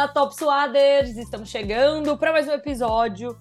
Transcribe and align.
Fala, 0.00 0.08
Top 0.08 0.34
Suaders! 0.34 1.18
Estamos 1.18 1.50
chegando 1.50 2.16
para 2.16 2.32
mais 2.32 2.48
um 2.48 2.52
episódio 2.52 3.36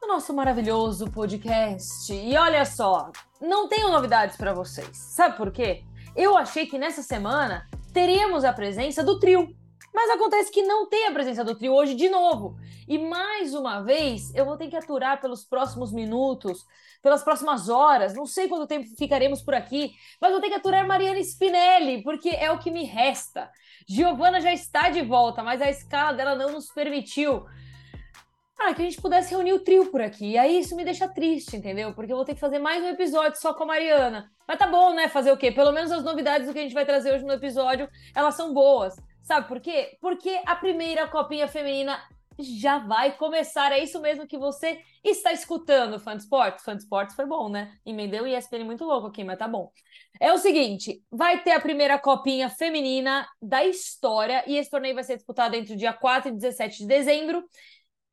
do 0.00 0.08
nosso 0.08 0.34
maravilhoso 0.34 1.08
podcast. 1.08 2.12
E 2.12 2.36
olha 2.36 2.64
só, 2.64 3.12
não 3.40 3.68
tenho 3.68 3.92
novidades 3.92 4.36
para 4.36 4.52
vocês. 4.52 4.88
Sabe 4.92 5.36
por 5.36 5.52
quê? 5.52 5.84
Eu 6.16 6.36
achei 6.36 6.66
que 6.66 6.78
nessa 6.78 7.00
semana 7.00 7.64
teríamos 7.92 8.44
a 8.44 8.52
presença 8.52 9.04
do 9.04 9.20
trio. 9.20 9.54
Mas 9.92 10.10
acontece 10.10 10.50
que 10.50 10.62
não 10.62 10.88
tem 10.88 11.06
a 11.06 11.12
presença 11.12 11.44
do 11.44 11.54
trio 11.54 11.72
hoje 11.72 11.94
de 11.94 12.08
novo. 12.08 12.56
E 12.88 12.98
mais 12.98 13.54
uma 13.54 13.82
vez, 13.82 14.34
eu 14.34 14.44
vou 14.44 14.56
ter 14.56 14.68
que 14.68 14.76
aturar 14.76 15.20
pelos 15.20 15.44
próximos 15.44 15.92
minutos, 15.92 16.64
pelas 17.02 17.22
próximas 17.22 17.68
horas, 17.68 18.14
não 18.14 18.26
sei 18.26 18.48
quanto 18.48 18.66
tempo 18.66 18.88
ficaremos 18.96 19.42
por 19.42 19.54
aqui, 19.54 19.94
mas 20.20 20.32
vou 20.32 20.40
ter 20.40 20.48
que 20.48 20.54
aturar 20.54 20.86
Mariana 20.86 21.20
Spinelli, 21.20 22.02
porque 22.02 22.28
é 22.28 22.50
o 22.50 22.58
que 22.58 22.70
me 22.70 22.84
resta. 22.84 23.50
Giovana 23.88 24.40
já 24.40 24.52
está 24.52 24.90
de 24.90 25.02
volta, 25.02 25.42
mas 25.42 25.60
a 25.60 25.68
escala 25.68 26.12
dela 26.12 26.34
não 26.34 26.52
nos 26.52 26.70
permitiu. 26.70 27.44
Ah, 28.62 28.74
que 28.74 28.82
a 28.82 28.84
gente 28.84 29.00
pudesse 29.00 29.30
reunir 29.30 29.54
o 29.54 29.60
trio 29.60 29.86
por 29.86 30.02
aqui. 30.02 30.32
E 30.32 30.38
aí 30.38 30.58
isso 30.58 30.76
me 30.76 30.84
deixa 30.84 31.08
triste, 31.08 31.56
entendeu? 31.56 31.94
Porque 31.94 32.12
eu 32.12 32.16
vou 32.16 32.26
ter 32.26 32.34
que 32.34 32.40
fazer 32.40 32.58
mais 32.58 32.84
um 32.84 32.88
episódio 32.88 33.40
só 33.40 33.54
com 33.54 33.62
a 33.62 33.66
Mariana. 33.66 34.30
Mas 34.46 34.58
tá 34.58 34.66
bom, 34.66 34.92
né? 34.92 35.08
Fazer 35.08 35.32
o 35.32 35.36
quê? 35.36 35.50
Pelo 35.50 35.72
menos 35.72 35.90
as 35.90 36.04
novidades 36.04 36.46
do 36.46 36.52
que 36.52 36.58
a 36.58 36.62
gente 36.62 36.74
vai 36.74 36.84
trazer 36.84 37.14
hoje 37.14 37.24
no 37.24 37.32
episódio, 37.32 37.88
elas 38.14 38.34
são 38.34 38.52
boas. 38.52 38.94
Sabe 39.22 39.46
por 39.48 39.60
quê? 39.60 39.96
Porque 40.00 40.40
a 40.46 40.56
primeira 40.56 41.06
copinha 41.06 41.46
feminina 41.46 42.00
já 42.42 42.78
vai 42.78 43.16
começar. 43.16 43.72
É 43.72 43.82
isso 43.82 44.00
mesmo 44.00 44.26
que 44.26 44.38
você 44.38 44.80
está 45.04 45.32
escutando, 45.32 45.98
Fã 45.98 46.16
de 46.16 46.22
Esportes. 46.22 46.64
Fã 46.64 46.74
de 46.74 46.82
Esportes 46.82 47.14
foi 47.14 47.26
bom, 47.26 47.48
né? 47.48 47.72
Emendeu 47.84 48.26
e 48.26 48.34
ESPN 48.34 48.64
muito 48.64 48.84
louco 48.84 49.08
aqui, 49.08 49.22
mas 49.24 49.38
tá 49.38 49.46
bom. 49.46 49.70
É 50.20 50.32
o 50.32 50.38
seguinte, 50.38 51.02
vai 51.10 51.42
ter 51.42 51.52
a 51.52 51.60
primeira 51.60 51.98
copinha 51.98 52.48
feminina 52.48 53.26
da 53.40 53.64
história 53.64 54.44
e 54.46 54.56
esse 54.56 54.70
torneio 54.70 54.94
vai 54.94 55.04
ser 55.04 55.16
disputado 55.16 55.54
entre 55.54 55.74
o 55.74 55.76
dia 55.76 55.92
4 55.92 56.30
e 56.30 56.34
17 56.34 56.78
de 56.78 56.86
dezembro. 56.86 57.44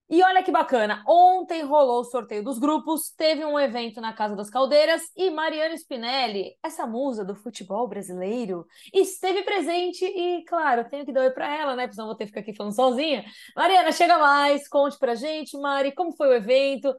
E 0.10 0.24
olha 0.24 0.42
que 0.42 0.52
bacana, 0.52 1.04
ontem 1.06 1.64
rolou 1.64 2.00
o 2.00 2.06
sorteio 2.06 2.42
dos 2.42 2.58
grupos, 2.58 3.12
teve 3.18 3.44
um 3.44 3.60
evento 3.60 4.00
na 4.00 4.14
Casa 4.14 4.38
das 4.38 4.50
Caldeiras 4.50 5.02
e 5.18 5.30
Mariana 5.30 5.76
Spinelli, 5.76 6.56
essa 6.64 6.88
musa 6.88 7.26
do 7.26 7.36
futebol 7.36 7.86
brasileiro, 7.90 8.66
esteve 8.94 9.44
presente 9.44 10.06
e, 10.06 10.46
claro, 10.46 10.88
tenho 10.90 11.06
que 11.06 11.12
dar 11.12 11.24
oi 11.24 11.32
para 11.32 11.54
ela, 11.54 11.76
né? 11.76 11.84
Porque 11.84 11.96
senão 11.96 12.08
vou 12.08 12.16
ter 12.16 12.24
que 12.24 12.30
ficar 12.30 12.40
aqui 12.40 12.56
falando 12.56 12.74
sozinha. 12.74 13.26
Mariana, 13.54 13.92
chega 13.92 14.18
mais, 14.18 14.66
conte 14.70 14.98
pra 14.98 15.14
gente, 15.14 15.58
Mari, 15.58 15.92
como 15.94 16.16
foi 16.16 16.30
o 16.30 16.34
evento? 16.34 16.96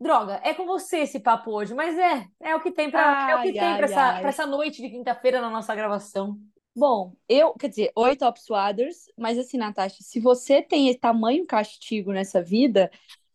Droga, 0.00 0.40
é 0.42 0.54
com 0.54 0.64
você 0.64 1.00
esse 1.00 1.20
papo 1.20 1.50
hoje, 1.50 1.74
mas 1.74 1.98
é, 1.98 2.24
é 2.40 2.56
o 2.56 2.60
que 2.60 2.70
tem 2.70 2.90
para 2.90 3.30
é 3.30 3.36
o 3.36 3.42
que 3.42 3.52
tem 3.52 3.76
para 3.76 3.84
essa, 3.84 4.20
essa 4.20 4.46
noite 4.46 4.80
de 4.80 4.88
quinta-feira 4.88 5.40
na 5.40 5.50
nossa 5.50 5.74
gravação. 5.74 6.38
Bom, 6.78 7.12
eu, 7.28 7.54
quer 7.54 7.68
dizer, 7.70 7.90
oi 7.96 8.14
Top 8.14 8.38
mas 9.16 9.36
assim, 9.36 9.58
Natasha, 9.58 9.96
se 10.00 10.20
você 10.20 10.62
tem 10.62 10.88
esse 10.88 11.00
tamanho 11.00 11.44
castigo 11.44 12.12
nessa 12.12 12.40
vida, 12.40 12.88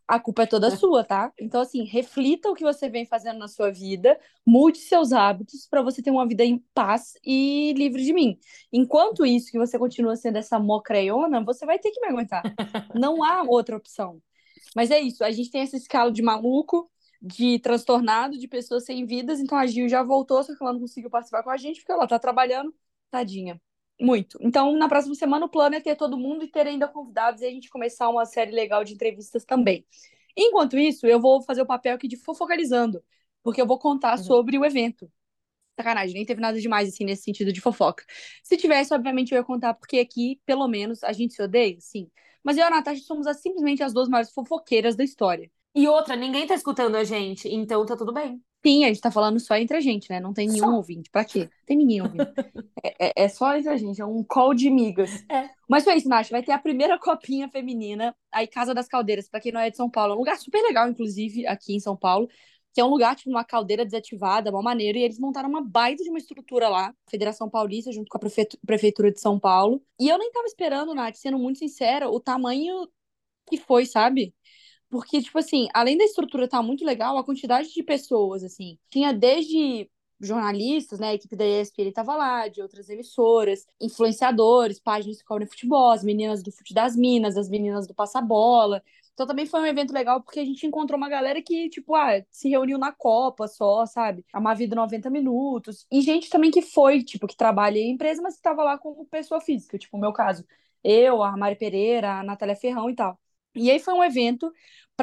a 0.07 0.17
culpa 0.17 0.43
é 0.43 0.45
toda 0.45 0.73
sua, 0.77 1.03
tá? 1.03 1.29
Então, 1.37 1.59
assim, 1.59 1.83
reflita 1.83 2.49
o 2.49 2.55
que 2.55 2.63
você 2.63 2.87
vem 2.87 3.05
fazendo 3.05 3.37
na 3.39 3.49
sua 3.49 3.69
vida, 3.69 4.17
mude 4.45 4.77
seus 4.77 5.11
hábitos 5.11 5.67
para 5.69 5.81
você 5.81 6.01
ter 6.01 6.09
uma 6.09 6.25
vida 6.25 6.45
em 6.45 6.63
paz 6.73 7.17
e 7.21 7.73
livre 7.75 8.05
de 8.05 8.13
mim. 8.13 8.39
Enquanto 8.71 9.25
isso, 9.25 9.51
que 9.51 9.59
você 9.59 9.77
continua 9.77 10.15
sendo 10.15 10.37
essa 10.37 10.57
mocreiona, 10.57 11.43
você 11.43 11.65
vai 11.65 11.77
ter 11.77 11.91
que 11.91 11.99
me 11.99 12.07
aguentar. 12.07 12.43
Não 12.95 13.21
há 13.25 13.43
outra 13.43 13.75
opção. 13.75 14.21
Mas 14.73 14.89
é 14.89 15.01
isso, 15.01 15.21
a 15.21 15.31
gente 15.31 15.51
tem 15.51 15.59
essa 15.59 15.75
escala 15.75 16.13
de 16.13 16.21
maluco, 16.21 16.89
de 17.21 17.59
transtornado, 17.59 18.37
de 18.37 18.47
pessoas 18.47 18.85
sem 18.85 19.05
vidas, 19.05 19.41
então 19.41 19.57
a 19.57 19.67
Gil 19.67 19.89
já 19.89 20.01
voltou, 20.01 20.41
só 20.41 20.55
que 20.55 20.63
ela 20.63 20.71
não 20.71 20.79
conseguiu 20.79 21.09
participar 21.09 21.43
com 21.43 21.49
a 21.49 21.57
gente, 21.57 21.81
porque 21.81 21.91
ela 21.91 22.07
tá 22.07 22.17
trabalhando 22.17 22.73
Tadinha. 23.13 23.61
Muito. 24.01 24.39
Então, 24.41 24.75
na 24.75 24.89
próxima 24.89 25.13
semana, 25.13 25.45
o 25.45 25.49
plano 25.49 25.75
é 25.75 25.79
ter 25.79 25.95
todo 25.95 26.17
mundo 26.17 26.43
e 26.43 26.47
ter 26.47 26.65
ainda 26.65 26.87
convidados 26.87 27.41
e 27.41 27.45
a 27.45 27.49
gente 27.51 27.69
começar 27.69 28.09
uma 28.09 28.25
série 28.25 28.51
legal 28.51 28.83
de 28.83 28.93
entrevistas 28.93 29.45
também. 29.45 29.85
Enquanto 30.35 30.79
isso, 30.79 31.05
eu 31.05 31.21
vou 31.21 31.43
fazer 31.43 31.61
o 31.61 31.65
papel 31.65 31.93
aqui 31.93 32.07
de 32.07 32.17
fofocalizando, 32.17 33.03
porque 33.43 33.61
eu 33.61 33.67
vou 33.67 33.77
contar 33.77 34.17
uhum. 34.17 34.23
sobre 34.23 34.57
o 34.57 34.65
evento. 34.65 35.07
Sacanagem, 35.79 36.15
nem 36.15 36.25
teve 36.25 36.41
nada 36.41 36.59
demais 36.59 36.89
assim 36.89 37.05
nesse 37.05 37.21
sentido 37.21 37.53
de 37.53 37.61
fofoca. 37.61 38.03
Se 38.43 38.57
tivesse, 38.57 38.91
obviamente, 38.95 39.31
eu 39.31 39.37
ia 39.37 39.43
contar, 39.43 39.75
porque 39.75 39.99
aqui, 39.99 40.41
pelo 40.43 40.67
menos, 40.67 41.03
a 41.03 41.13
gente 41.13 41.35
se 41.35 41.43
odeia, 41.43 41.77
sim. 41.79 42.09
Mas 42.43 42.57
eu 42.57 42.63
e 42.63 42.67
a 42.67 42.71
Natasha 42.71 43.03
somos 43.03 43.27
as, 43.27 43.41
simplesmente 43.41 43.83
as 43.83 43.93
duas 43.93 44.09
maiores 44.09 44.31
fofoqueiras 44.31 44.95
da 44.95 45.03
história. 45.03 45.51
E 45.75 45.87
outra, 45.87 46.15
ninguém 46.15 46.47
tá 46.47 46.55
escutando 46.55 46.95
a 46.95 47.03
gente, 47.03 47.47
então 47.47 47.85
tá 47.85 47.95
tudo 47.95 48.11
bem. 48.11 48.41
Sim, 48.65 48.85
a 48.85 48.87
gente 48.87 49.01
tá 49.01 49.11
falando 49.11 49.39
só 49.41 49.55
entre 49.57 49.75
a 49.75 49.81
gente, 49.81 50.09
né? 50.09 50.21
Não 50.21 50.33
tem 50.33 50.47
nenhum 50.47 50.69
só. 50.69 50.75
ouvinte. 50.75 51.09
Pra 51.09 51.25
quê? 51.25 51.41
Não 51.41 51.65
tem 51.65 51.77
ninguém 51.77 52.01
ouvindo. 52.01 52.31
é, 52.81 53.07
é, 53.07 53.23
é, 53.25 53.27
só 53.27 53.55
entre 53.57 53.69
a 53.69 53.75
gente, 53.75 54.01
é 54.01 54.05
um 54.05 54.23
call 54.23 54.53
de 54.53 54.69
migas. 54.69 55.25
É. 55.29 55.49
Mas 55.67 55.83
foi 55.83 55.95
isso, 55.95 56.07
Nath. 56.07 56.29
Vai 56.29 56.41
ter 56.41 56.53
a 56.53 56.59
primeira 56.59 56.97
copinha 56.97 57.49
feminina 57.49 58.15
aí 58.31 58.47
Casa 58.47 58.73
das 58.73 58.87
Caldeiras, 58.87 59.27
pra 59.27 59.41
quem 59.41 59.51
não 59.51 59.59
é 59.59 59.69
de 59.69 59.75
São 59.75 59.89
Paulo. 59.89 60.13
É 60.13 60.15
um 60.15 60.19
lugar 60.19 60.37
super 60.37 60.61
legal, 60.61 60.87
inclusive, 60.87 61.45
aqui 61.45 61.75
em 61.75 61.79
São 61.79 61.97
Paulo. 61.97 62.29
Que 62.73 62.79
é 62.79 62.85
um 62.85 62.89
lugar, 62.89 63.15
tipo, 63.15 63.29
uma 63.29 63.43
caldeira 63.43 63.83
desativada, 63.83 64.49
uma 64.49 64.61
maneira. 64.61 64.97
E 64.97 65.03
eles 65.03 65.19
montaram 65.19 65.49
uma 65.49 65.61
baita 65.61 66.01
de 66.01 66.09
uma 66.09 66.17
estrutura 66.17 66.69
lá, 66.69 66.95
Federação 67.09 67.49
Paulista, 67.49 67.91
junto 67.91 68.07
com 68.09 68.17
a 68.17 68.31
Prefeitura 68.65 69.11
de 69.11 69.19
São 69.19 69.37
Paulo. 69.37 69.83
E 69.99 70.07
eu 70.07 70.17
nem 70.17 70.31
tava 70.31 70.47
esperando, 70.47 70.95
Nath, 70.95 71.15
sendo 71.15 71.37
muito 71.37 71.59
sincera, 71.59 72.09
o 72.09 72.19
tamanho 72.19 72.87
que 73.45 73.57
foi, 73.57 73.85
sabe? 73.85 74.33
Porque, 74.93 75.23
tipo 75.23 75.39
assim, 75.39 75.67
além 75.73 75.97
da 75.97 76.03
estrutura 76.03 76.45
estar 76.45 76.57
tá 76.57 76.63
muito 76.63 76.85
legal, 76.85 77.17
a 77.17 77.23
quantidade 77.23 77.73
de 77.73 77.81
pessoas, 77.81 78.43
assim, 78.43 78.77
tinha 78.91 79.11
desde 79.11 79.89
jornalistas, 80.21 80.99
né? 80.99 81.07
A 81.07 81.13
equipe 81.15 81.35
da 81.35 81.43
ESPN 81.43 81.89
estava 81.89 82.15
lá, 82.15 82.47
de 82.47 82.61
outras 82.61 82.87
emissoras, 82.89 83.65
influenciadores, 83.81 84.79
páginas 84.79 85.17
que 85.17 85.25
cobrem 85.25 85.47
futebol, 85.47 85.89
as 85.89 86.03
meninas 86.03 86.43
do 86.43 86.51
Fute 86.51 86.75
das 86.75 86.95
Minas, 86.95 87.37
as 87.37 87.49
meninas 87.49 87.87
do 87.87 87.95
Passa-Bola. 87.95 88.83
Então 89.13 89.25
também 89.25 89.47
foi 89.47 89.61
um 89.61 89.65
evento 89.65 89.91
legal 89.91 90.21
porque 90.21 90.39
a 90.39 90.45
gente 90.45 90.67
encontrou 90.67 90.95
uma 90.95 91.09
galera 91.09 91.41
que, 91.41 91.67
tipo, 91.69 91.95
ah, 91.95 92.23
se 92.29 92.47
reuniu 92.49 92.77
na 92.77 92.91
Copa 92.91 93.47
só, 93.47 93.87
sabe? 93.87 94.23
A 94.31 94.39
uma 94.39 94.53
vida 94.53 94.75
90 94.75 95.09
minutos. 95.09 95.87
E 95.91 96.01
gente 96.01 96.29
também 96.29 96.51
que 96.51 96.61
foi, 96.61 97.01
tipo, 97.03 97.25
que 97.25 97.35
trabalha 97.35 97.79
em 97.79 97.93
empresa, 97.93 98.21
mas 98.21 98.35
que 98.35 98.41
estava 98.41 98.63
lá 98.63 98.77
como 98.77 99.07
pessoa 99.07 99.41
física, 99.41 99.75
tipo, 99.79 99.97
o 99.97 99.99
meu 99.99 100.13
caso. 100.13 100.45
Eu, 100.83 101.23
a 101.23 101.35
Mari 101.35 101.55
Pereira, 101.55 102.19
a 102.19 102.23
Natália 102.23 102.55
Ferrão 102.55 102.91
e 102.91 102.95
tal. 102.95 103.19
E 103.55 103.69
aí 103.69 103.79
foi 103.79 103.93
um 103.93 104.03
evento 104.03 104.51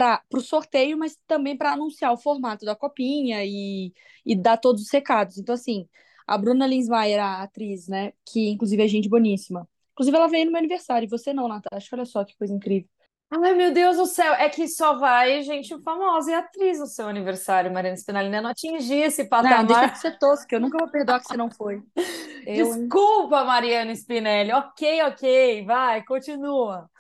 para 0.01 0.39
o 0.39 0.41
sorteio, 0.41 0.97
mas 0.97 1.19
também 1.27 1.57
para 1.57 1.73
anunciar 1.73 2.13
o 2.13 2.17
formato 2.17 2.65
da 2.65 2.75
copinha 2.75 3.45
e, 3.45 3.93
e 4.25 4.35
dar 4.35 4.57
todos 4.57 4.83
os 4.83 4.91
recados. 4.91 5.37
Então, 5.37 5.55
assim, 5.55 5.87
a 6.27 6.39
Bruna 6.39 6.67
Linsmaier, 6.67 7.23
a 7.23 7.43
atriz, 7.43 7.87
né, 7.87 8.13
que 8.25 8.49
inclusive 8.49 8.83
é 8.83 8.89
gente 8.89 9.09
boníssima. 9.09 9.69
Inclusive, 9.93 10.17
ela 10.17 10.29
veio 10.29 10.47
no 10.47 10.53
meu 10.53 10.59
aniversário, 10.59 11.05
e 11.05 11.11
você 11.11 11.35
não, 11.35 11.47
Natasha. 11.47 11.89
Olha 11.93 12.07
só 12.07 12.25
que 12.25 12.37
coisa 12.39 12.55
incrível. 12.55 12.89
Ai, 13.31 13.55
meu 13.55 13.73
Deus 13.73 13.99
do 13.99 14.07
céu, 14.07 14.33
é 14.35 14.49
que 14.49 14.67
só 14.67 14.99
vai 14.99 15.43
gente 15.43 15.79
famosa 15.83 16.31
e 16.31 16.35
atriz 16.35 16.81
no 16.81 16.87
seu 16.87 17.07
aniversário, 17.07 17.73
Mariana 17.73 17.97
Spinelli, 17.97 18.29
né? 18.29 18.41
Não 18.41 18.51
atingi 18.51 18.95
esse 18.95 19.25
patamar. 19.25 19.59
Não, 19.59 19.67
deixa 19.67 19.87
de 19.87 19.99
ser 19.99 20.19
tosca, 20.19 20.57
eu 20.57 20.61
nunca 20.61 20.79
vou 20.79 20.91
perdoar 20.91 21.21
que 21.21 21.27
você 21.27 21.37
não 21.37 21.51
foi. 21.51 21.83
Eu, 22.47 22.75
Desculpa, 22.75 23.45
Mariana 23.45 23.93
Spinelli. 23.93 24.51
Ok, 24.51 25.03
ok, 25.03 25.65
vai, 25.67 26.03
continua. 26.05 26.91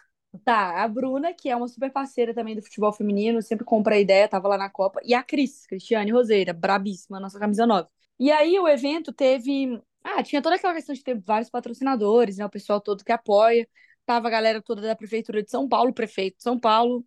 Tá, 0.44 0.82
a 0.84 0.88
Bruna, 0.88 1.34
que 1.34 1.48
é 1.48 1.56
uma 1.56 1.66
super 1.66 1.90
parceira 1.90 2.32
também 2.32 2.54
do 2.54 2.62
futebol 2.62 2.92
feminino, 2.92 3.42
sempre 3.42 3.64
compra 3.64 3.96
a 3.96 3.98
ideia, 3.98 4.28
tava 4.28 4.46
lá 4.46 4.56
na 4.56 4.70
Copa. 4.70 5.00
E 5.04 5.12
a 5.12 5.22
Cris, 5.24 5.66
Cristiane 5.66 6.12
Roseira, 6.12 6.52
brabíssima, 6.52 7.18
nossa 7.18 7.38
camisa 7.38 7.66
9. 7.66 7.88
E 8.18 8.30
aí 8.30 8.58
o 8.58 8.68
evento 8.68 9.12
teve. 9.12 9.80
Ah, 10.04 10.22
tinha 10.22 10.40
toda 10.40 10.54
aquela 10.54 10.74
questão 10.74 10.94
de 10.94 11.02
ter 11.02 11.18
vários 11.18 11.50
patrocinadores, 11.50 12.36
né? 12.38 12.46
O 12.46 12.50
pessoal 12.50 12.80
todo 12.80 13.04
que 13.04 13.12
apoia. 13.12 13.68
Tava 14.06 14.28
a 14.28 14.30
galera 14.30 14.62
toda 14.62 14.80
da 14.82 14.96
Prefeitura 14.96 15.42
de 15.42 15.50
São 15.50 15.68
Paulo, 15.68 15.92
prefeito 15.92 16.36
de 16.36 16.42
São 16.42 16.58
Paulo. 16.58 17.04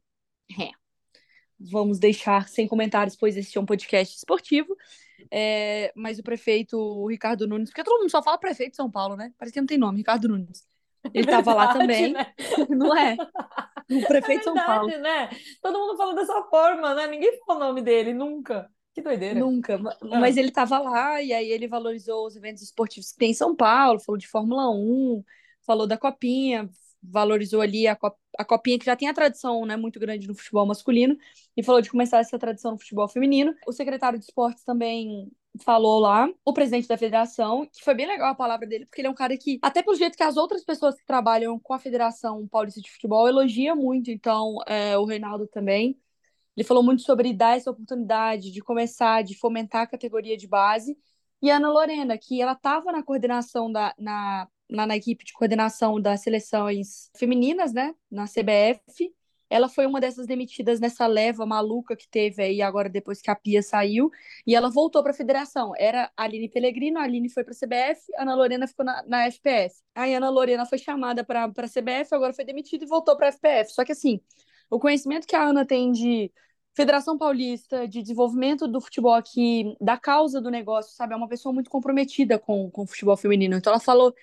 É. 0.60 0.72
Vamos 1.60 2.00
deixar 2.00 2.50
sem 2.50 2.68
comentários, 2.68 3.16
pois 3.16 3.38
esse 3.38 3.58
é 3.58 3.62
um 3.62 3.66
podcast 3.66 4.18
esportivo. 4.18 4.76
É, 5.32 5.94
mas 5.96 6.20
o 6.20 6.24
prefeito 6.24 6.78
o 6.78 7.08
Ricardo 7.08 7.48
Nunes, 7.48 7.70
porque 7.70 7.84
todo 7.84 8.00
mundo 8.00 8.12
só 8.12 8.22
fala 8.22 8.38
prefeito 8.38 8.72
de 8.72 8.78
São 8.78 8.92
Paulo, 8.92 9.16
né? 9.16 9.34
Parece 9.38 9.54
que 9.54 9.62
não 9.62 9.68
tem 9.68 9.78
nome, 9.78 10.00
Ricardo 10.00 10.28
Nunes. 10.28 10.68
Ele 11.14 11.26
estava 11.26 11.54
lá 11.54 11.74
também, 11.74 12.14
né? 12.14 12.34
não 12.70 12.96
é? 12.96 13.18
O 13.90 14.08
prefeito 14.08 14.44
de 14.44 14.50
é 14.50 14.54
São 14.54 14.56
Paulo. 14.56 14.88
né? 14.88 15.30
Todo 15.62 15.80
mundo 15.80 15.98
fala 15.98 16.16
dessa 16.16 16.44
forma, 16.44 16.94
né? 16.94 17.08
Ninguém 17.08 17.40
fala 17.46 17.66
o 17.66 17.68
nome 17.68 17.82
dele, 17.82 18.14
nunca. 18.14 18.70
Que 18.94 19.02
doideira. 19.02 19.40
Nunca. 19.40 19.76
Ah. 19.76 20.20
Mas 20.20 20.38
ele 20.38 20.50
estava 20.50 20.80
lá 20.80 21.22
e 21.22 21.34
aí 21.34 21.50
ele 21.50 21.68
valorizou 21.68 22.28
os 22.28 22.36
eventos 22.36 22.62
esportivos 22.62 23.12
que 23.12 23.18
tem 23.18 23.32
em 23.32 23.36
São 23.36 23.56
Paulo, 23.56 24.00
falou 24.00 24.18
de 24.18 24.28
Fórmula 24.28 24.70
1, 24.70 25.24
falou 25.66 25.88
da 25.88 25.98
Copinha, 25.98 26.70
valorizou 27.02 27.60
ali 27.62 27.88
a, 27.88 27.96
cop 27.96 28.16
a 28.38 28.46
Copinha, 28.46 28.80
que 28.80 28.86
já 28.86 28.96
tem 28.96 29.08
a 29.08 29.14
tradição 29.14 29.66
né, 29.66 29.76
muito 29.76 30.00
grande 30.00 30.28
no 30.28 30.36
futebol 30.36 30.66
masculino, 30.66 31.18
e 31.58 31.64
falou 31.64 31.82
de 31.82 31.90
começar 31.90 32.20
essa 32.20 32.38
tradição 32.38 32.72
no 32.72 32.80
futebol 32.80 33.08
feminino. 33.08 33.54
O 33.68 33.72
secretário 33.72 34.20
de 34.20 34.26
esportes 34.26 34.64
também 34.64 35.32
falou 35.62 36.00
lá, 36.00 36.28
o 36.44 36.54
presidente 36.54 36.88
da 36.88 36.98
federação, 36.98 37.68
que 37.72 37.84
foi 37.84 37.94
bem 37.94 38.08
legal 38.08 38.30
a 38.32 38.36
palavra 38.36 38.66
dele, 38.66 38.86
porque 38.86 39.02
ele 39.02 39.08
é 39.08 39.12
um 39.12 39.16
cara 39.16 39.38
que, 39.38 39.60
até 39.62 39.84
pelo 39.84 39.96
jeito 39.96 40.18
que 40.18 40.24
as 40.24 40.38
outras 40.38 40.64
pessoas 40.64 40.96
que 40.96 41.06
trabalham 41.06 41.60
com 41.60 41.74
a 41.74 41.80
Federação 41.80 42.48
Paulista 42.48 42.82
de 42.82 42.92
Futebol 42.92 43.28
elogia 43.28 43.76
muito, 43.76 44.10
então 44.10 44.58
é, 44.66 44.98
o 44.98 45.06
Reinaldo 45.06 45.48
também. 45.48 46.00
Ele 46.56 46.68
falou 46.68 46.84
muito 46.84 47.02
sobre 47.04 47.34
dar 47.34 47.58
essa 47.58 47.72
oportunidade 47.72 48.52
de 48.52 48.62
começar, 48.62 49.24
de 49.24 49.38
fomentar 49.38 49.82
a 49.84 49.88
categoria 49.88 50.38
de 50.38 50.48
base. 50.48 50.98
E 51.42 51.52
a 51.52 51.58
Ana 51.58 51.70
Lorena, 51.72 52.18
que 52.18 52.42
ela 52.42 52.54
estava 52.54 52.92
na 52.92 53.04
coordenação 53.04 53.72
da, 53.72 53.94
na, 53.98 54.48
na, 54.70 54.88
na 54.88 54.96
equipe 54.96 55.26
de 55.26 55.34
coordenação 55.34 56.00
das 56.00 56.22
seleções 56.22 57.10
femininas, 57.18 57.74
né, 57.74 57.94
na 58.10 58.26
CBF. 58.26 59.14
Ela 59.54 59.70
foi 59.70 59.86
uma 59.86 60.02
dessas 60.02 60.26
demitidas 60.26 60.80
nessa 60.80 61.06
leva 61.06 61.46
maluca 61.46 61.96
que 61.96 62.08
teve 62.10 62.42
aí 62.42 62.60
agora 62.60 62.90
depois 62.90 63.22
que 63.22 63.30
a 63.30 63.36
Pia 63.36 63.62
saiu, 63.62 64.10
e 64.48 64.56
ela 64.56 64.68
voltou 64.68 65.04
para 65.04 65.12
a 65.12 65.16
federação. 65.16 65.74
Era 65.78 66.12
a 66.18 66.24
Aline 66.24 66.50
Pellegrino, 66.50 66.98
a 66.98 67.04
Aline 67.04 67.30
foi 67.30 67.44
para 67.44 67.54
a 67.54 67.56
CBF, 67.56 68.02
Ana 68.18 68.34
Lorena 68.34 68.68
ficou 68.68 68.84
na, 68.84 69.04
na 69.06 69.26
FPS. 69.28 69.84
Aí 69.94 70.16
Ana 70.16 70.32
Lorena 70.32 70.66
foi 70.66 70.80
chamada 70.80 71.24
para 71.24 71.46
a 71.46 71.68
CBF, 71.68 72.16
agora 72.16 72.34
foi 72.34 72.44
demitida 72.44 72.84
e 72.84 72.88
voltou 72.88 73.16
para 73.16 73.28
a 73.28 73.32
FPF. 73.32 73.74
Só 73.74 73.86
que 73.86 73.92
assim, 73.92 74.20
o 74.72 74.80
conhecimento 74.80 75.28
que 75.28 75.36
a 75.36 75.44
Ana 75.44 75.64
tem 75.64 75.92
de 75.92 76.32
Federação 76.76 77.16
Paulista, 77.16 77.88
de 77.88 78.02
desenvolvimento 78.02 78.68
do 78.68 78.82
futebol 78.82 79.14
aqui, 79.14 79.78
da 79.80 79.98
causa 79.98 80.42
do 80.42 80.50
negócio, 80.50 80.96
sabe? 80.96 81.14
É 81.14 81.16
uma 81.16 81.28
pessoa 81.28 81.54
muito 81.54 81.70
comprometida 81.70 82.40
com, 82.40 82.72
com 82.72 82.82
o 82.82 82.88
futebol 82.88 83.16
feminino. 83.16 83.56
Então 83.56 83.72
ela 83.72 83.80
falou 83.80 84.16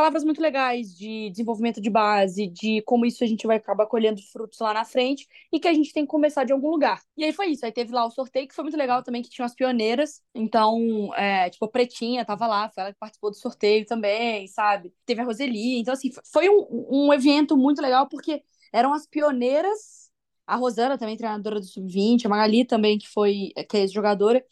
palavras 0.00 0.24
muito 0.24 0.40
legais 0.40 0.96
de 0.96 1.28
desenvolvimento 1.28 1.78
de 1.78 1.90
base, 1.90 2.46
de 2.46 2.80
como 2.82 3.04
isso 3.04 3.22
a 3.22 3.26
gente 3.26 3.46
vai 3.46 3.58
acabar 3.58 3.86
colhendo 3.86 4.22
frutos 4.32 4.58
lá 4.58 4.72
na 4.72 4.82
frente 4.82 5.28
e 5.52 5.60
que 5.60 5.68
a 5.68 5.74
gente 5.74 5.92
tem 5.92 6.04
que 6.04 6.10
começar 6.10 6.44
de 6.44 6.54
algum 6.54 6.70
lugar. 6.70 7.02
E 7.18 7.22
aí 7.24 7.34
foi 7.34 7.48
isso. 7.48 7.66
Aí 7.66 7.72
teve 7.72 7.92
lá 7.92 8.06
o 8.06 8.10
sorteio, 8.10 8.48
que 8.48 8.54
foi 8.54 8.64
muito 8.64 8.78
legal 8.78 9.02
também, 9.02 9.20
que 9.20 9.28
tinha 9.28 9.44
as 9.44 9.54
pioneiras. 9.54 10.22
Então, 10.34 11.14
é, 11.14 11.50
tipo, 11.50 11.66
a 11.66 11.68
Pretinha 11.68 12.24
tava 12.24 12.46
lá, 12.46 12.70
foi 12.70 12.82
ela 12.82 12.92
que 12.94 12.98
participou 12.98 13.30
do 13.30 13.36
sorteio 13.36 13.84
também, 13.84 14.46
sabe? 14.48 14.90
Teve 15.04 15.20
a 15.20 15.24
Roseli. 15.24 15.78
Então, 15.78 15.92
assim, 15.92 16.10
foi 16.32 16.48
um, 16.48 16.66
um 17.08 17.12
evento 17.12 17.54
muito 17.54 17.82
legal 17.82 18.08
porque 18.08 18.42
eram 18.72 18.94
as 18.94 19.06
pioneiras. 19.06 20.10
A 20.46 20.56
Rosana 20.56 20.96
também, 20.96 21.16
treinadora 21.16 21.60
do 21.60 21.66
Sub-20, 21.66 22.24
a 22.24 22.28
Magali 22.30 22.64
também, 22.64 22.98
que 22.98 23.08
foi 23.08 23.52
que 23.68 23.76
é 23.76 23.86
jogadora. 23.86 24.42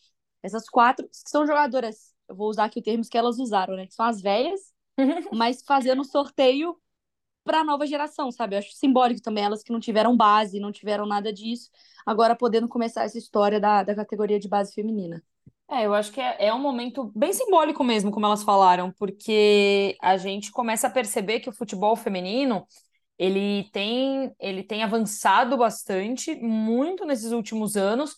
Essas 0.42 0.68
quatro, 0.68 1.08
que 1.08 1.30
são 1.30 1.46
jogadoras, 1.46 2.14
eu 2.28 2.36
vou 2.36 2.48
usar 2.50 2.66
aqui 2.66 2.80
o 2.80 2.82
termo 2.82 3.02
que 3.08 3.16
elas 3.18 3.38
usaram, 3.38 3.76
né? 3.76 3.86
Que 3.86 3.94
são 3.94 4.04
as 4.06 4.20
velhas, 4.20 4.72
mas 5.32 5.62
fazendo 5.62 6.04
sorteio 6.06 6.76
para 7.44 7.60
a 7.60 7.64
nova 7.64 7.86
geração, 7.86 8.30
sabe? 8.30 8.54
Eu 8.54 8.58
acho 8.58 8.72
simbólico 8.72 9.22
também 9.22 9.44
elas 9.44 9.62
que 9.62 9.72
não 9.72 9.80
tiveram 9.80 10.16
base, 10.16 10.60
não 10.60 10.70
tiveram 10.70 11.06
nada 11.06 11.32
disso, 11.32 11.70
agora 12.04 12.36
podendo 12.36 12.68
começar 12.68 13.04
essa 13.04 13.18
história 13.18 13.58
da, 13.58 13.82
da 13.82 13.94
categoria 13.94 14.38
de 14.38 14.48
base 14.48 14.74
feminina. 14.74 15.22
É, 15.70 15.84
eu 15.84 15.94
acho 15.94 16.12
que 16.12 16.20
é, 16.20 16.46
é 16.46 16.54
um 16.54 16.58
momento 16.58 17.12
bem 17.14 17.32
simbólico 17.32 17.84
mesmo, 17.84 18.10
como 18.10 18.26
elas 18.26 18.42
falaram, 18.42 18.90
porque 18.92 19.96
a 20.00 20.16
gente 20.16 20.50
começa 20.50 20.86
a 20.86 20.90
perceber 20.90 21.40
que 21.40 21.48
o 21.48 21.52
futebol 21.52 21.94
feminino 21.94 22.66
ele 23.18 23.64
tem, 23.72 24.32
ele 24.38 24.62
tem 24.62 24.82
avançado 24.82 25.56
bastante, 25.56 26.34
muito 26.36 27.04
nesses 27.04 27.32
últimos 27.32 27.76
anos, 27.76 28.16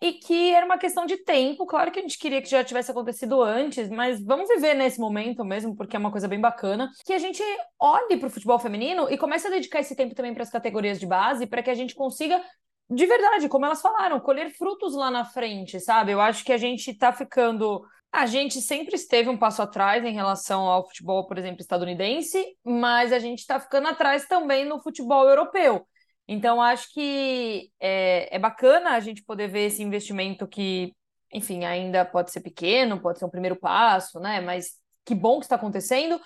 e 0.00 0.12
que 0.12 0.52
era 0.52 0.64
uma 0.64 0.78
questão 0.78 1.06
de 1.06 1.16
tempo. 1.18 1.66
Claro 1.66 1.90
que 1.90 1.98
a 1.98 2.02
gente 2.02 2.18
queria 2.18 2.40
que 2.40 2.48
já 2.48 2.62
tivesse 2.62 2.90
acontecido 2.90 3.42
antes, 3.42 3.88
mas 3.88 4.22
vamos 4.24 4.48
viver 4.48 4.74
nesse 4.74 5.00
momento 5.00 5.44
mesmo, 5.44 5.74
porque 5.74 5.96
é 5.96 5.98
uma 5.98 6.10
coisa 6.10 6.28
bem 6.28 6.40
bacana. 6.40 6.90
Que 7.04 7.12
a 7.12 7.18
gente 7.18 7.42
olhe 7.78 8.16
para 8.16 8.28
o 8.28 8.30
futebol 8.30 8.58
feminino 8.58 9.10
e 9.10 9.18
comece 9.18 9.46
a 9.46 9.50
dedicar 9.50 9.80
esse 9.80 9.96
tempo 9.96 10.14
também 10.14 10.32
para 10.32 10.42
as 10.42 10.50
categorias 10.50 11.00
de 11.00 11.06
base, 11.06 11.46
para 11.46 11.62
que 11.62 11.70
a 11.70 11.74
gente 11.74 11.94
consiga. 11.94 12.42
De 12.90 13.04
verdade, 13.04 13.48
como 13.48 13.66
elas 13.66 13.82
falaram, 13.82 14.18
colher 14.18 14.50
frutos 14.56 14.94
lá 14.94 15.10
na 15.10 15.24
frente, 15.24 15.78
sabe? 15.78 16.12
Eu 16.12 16.20
acho 16.22 16.42
que 16.42 16.52
a 16.52 16.56
gente 16.56 16.90
está 16.90 17.12
ficando 17.12 17.84
a 18.10 18.26
gente 18.26 18.60
sempre 18.60 18.94
esteve 18.96 19.28
um 19.28 19.36
passo 19.36 19.60
atrás 19.60 20.02
em 20.04 20.12
relação 20.12 20.62
ao 20.62 20.86
futebol, 20.86 21.26
por 21.26 21.36
exemplo, 21.36 21.60
estadunidense, 21.60 22.42
mas 22.64 23.12
a 23.12 23.18
gente 23.18 23.40
está 23.40 23.60
ficando 23.60 23.88
atrás 23.88 24.26
também 24.26 24.64
no 24.64 24.80
futebol 24.80 25.28
europeu. 25.28 25.86
Então, 26.26 26.60
acho 26.60 26.92
que 26.92 27.70
é, 27.80 28.07
é 28.30 28.38
bacana 28.38 28.90
a 28.90 29.00
gente 29.00 29.22
poder 29.22 29.48
ver 29.48 29.66
esse 29.66 29.82
investimento 29.82 30.46
que, 30.46 30.94
enfim, 31.32 31.64
ainda 31.64 32.04
pode 32.04 32.30
ser 32.30 32.40
pequeno, 32.40 33.00
pode 33.00 33.18
ser 33.18 33.24
um 33.24 33.30
primeiro 33.30 33.56
passo, 33.56 34.20
né? 34.20 34.40
Mas 34.40 34.76
que 35.04 35.14
bom 35.14 35.38
que 35.38 35.46
está 35.46 35.56
acontecendo 35.56 36.20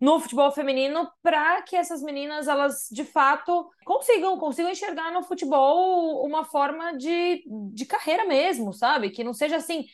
no 0.00 0.20
futebol 0.20 0.52
feminino 0.52 1.10
para 1.22 1.62
que 1.62 1.74
essas 1.74 2.00
meninas 2.02 2.46
elas 2.46 2.86
de 2.90 3.04
fato 3.04 3.68
consigam 3.84 4.38
consigam 4.38 4.70
enxergar 4.70 5.10
no 5.12 5.24
futebol 5.24 6.24
uma 6.24 6.44
forma 6.44 6.96
de, 6.96 7.42
de 7.72 7.84
carreira 7.84 8.24
mesmo, 8.24 8.72
sabe? 8.72 9.10
Que 9.10 9.24
não 9.24 9.34
seja 9.34 9.56
assim 9.56 9.84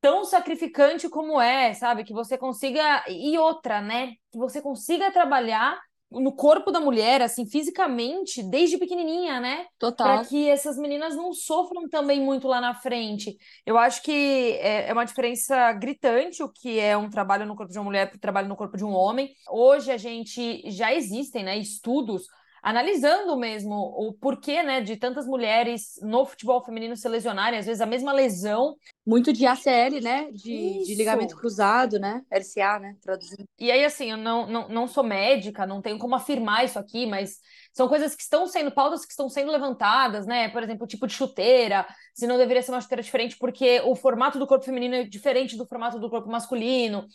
tão 0.00 0.24
sacrificante 0.24 1.08
como 1.08 1.40
é, 1.40 1.74
sabe? 1.74 2.04
Que 2.04 2.12
você 2.12 2.36
consiga 2.36 3.04
e 3.08 3.38
outra, 3.38 3.80
né? 3.80 4.14
Que 4.30 4.38
você 4.38 4.60
consiga 4.60 5.10
trabalhar 5.10 5.80
no 6.10 6.32
corpo 6.32 6.72
da 6.72 6.80
mulher, 6.80 7.22
assim, 7.22 7.46
fisicamente, 7.46 8.42
desde 8.42 8.78
pequenininha, 8.78 9.38
né? 9.38 9.66
Total. 9.78 10.06
Para 10.06 10.24
que 10.24 10.48
essas 10.48 10.76
meninas 10.76 11.14
não 11.14 11.32
sofram 11.32 11.88
também 11.88 12.20
muito 12.20 12.48
lá 12.48 12.60
na 12.60 12.74
frente. 12.74 13.36
Eu 13.64 13.78
acho 13.78 14.02
que 14.02 14.58
é, 14.60 14.88
é 14.88 14.92
uma 14.92 15.04
diferença 15.04 15.72
gritante 15.72 16.42
o 16.42 16.48
que 16.48 16.78
é 16.80 16.96
um 16.96 17.08
trabalho 17.08 17.46
no 17.46 17.54
corpo 17.54 17.72
de 17.72 17.78
uma 17.78 17.84
mulher 17.84 18.08
para 18.08 18.16
o 18.16 18.20
trabalho 18.20 18.48
no 18.48 18.56
corpo 18.56 18.76
de 18.76 18.84
um 18.84 18.92
homem. 18.92 19.30
Hoje 19.48 19.92
a 19.92 19.96
gente 19.96 20.62
já 20.70 20.92
existem, 20.92 21.44
né, 21.44 21.56
estudos 21.58 22.26
analisando 22.62 23.36
mesmo 23.36 23.74
o 23.74 24.12
porquê, 24.12 24.62
né, 24.62 24.80
de 24.80 24.96
tantas 24.96 25.26
mulheres 25.26 25.98
no 26.02 26.24
futebol 26.24 26.62
feminino 26.62 26.96
se 26.96 27.08
lesionarem, 27.08 27.58
às 27.58 27.66
vezes 27.66 27.80
a 27.80 27.86
mesma 27.86 28.12
lesão. 28.12 28.76
Muito 29.06 29.32
de 29.32 29.44
ACL, 29.46 30.00
né? 30.00 30.30
De, 30.30 30.84
de 30.84 30.94
ligamento 30.94 31.36
cruzado, 31.36 31.98
né? 31.98 32.22
LCA, 32.30 32.78
né? 32.78 32.96
Traduzindo. 33.00 33.44
E 33.58 33.70
aí, 33.70 33.84
assim, 33.84 34.10
eu 34.10 34.16
não, 34.16 34.46
não, 34.46 34.68
não 34.68 34.86
sou 34.86 35.02
médica, 35.02 35.66
não 35.66 35.82
tenho 35.82 35.98
como 35.98 36.14
afirmar 36.14 36.64
isso 36.64 36.78
aqui, 36.78 37.06
mas 37.06 37.38
são 37.72 37.88
coisas 37.88 38.14
que 38.14 38.22
estão 38.22 38.46
sendo, 38.46 38.70
pautas 38.70 39.04
que 39.04 39.10
estão 39.10 39.28
sendo 39.28 39.50
levantadas, 39.50 40.26
né? 40.26 40.48
Por 40.48 40.62
exemplo, 40.62 40.84
o 40.84 40.88
tipo 40.88 41.06
de 41.06 41.14
chuteira, 41.14 41.86
se 42.14 42.26
não 42.26 42.36
deveria 42.36 42.62
ser 42.62 42.70
uma 42.70 42.80
chuteira 42.80 43.02
diferente 43.02 43.36
porque 43.38 43.80
o 43.84 43.96
formato 43.96 44.38
do 44.38 44.46
corpo 44.46 44.64
feminino 44.64 44.94
é 44.94 45.04
diferente 45.04 45.56
do 45.56 45.66
formato 45.66 45.98
do 45.98 46.10
corpo 46.10 46.30
masculino. 46.30 47.06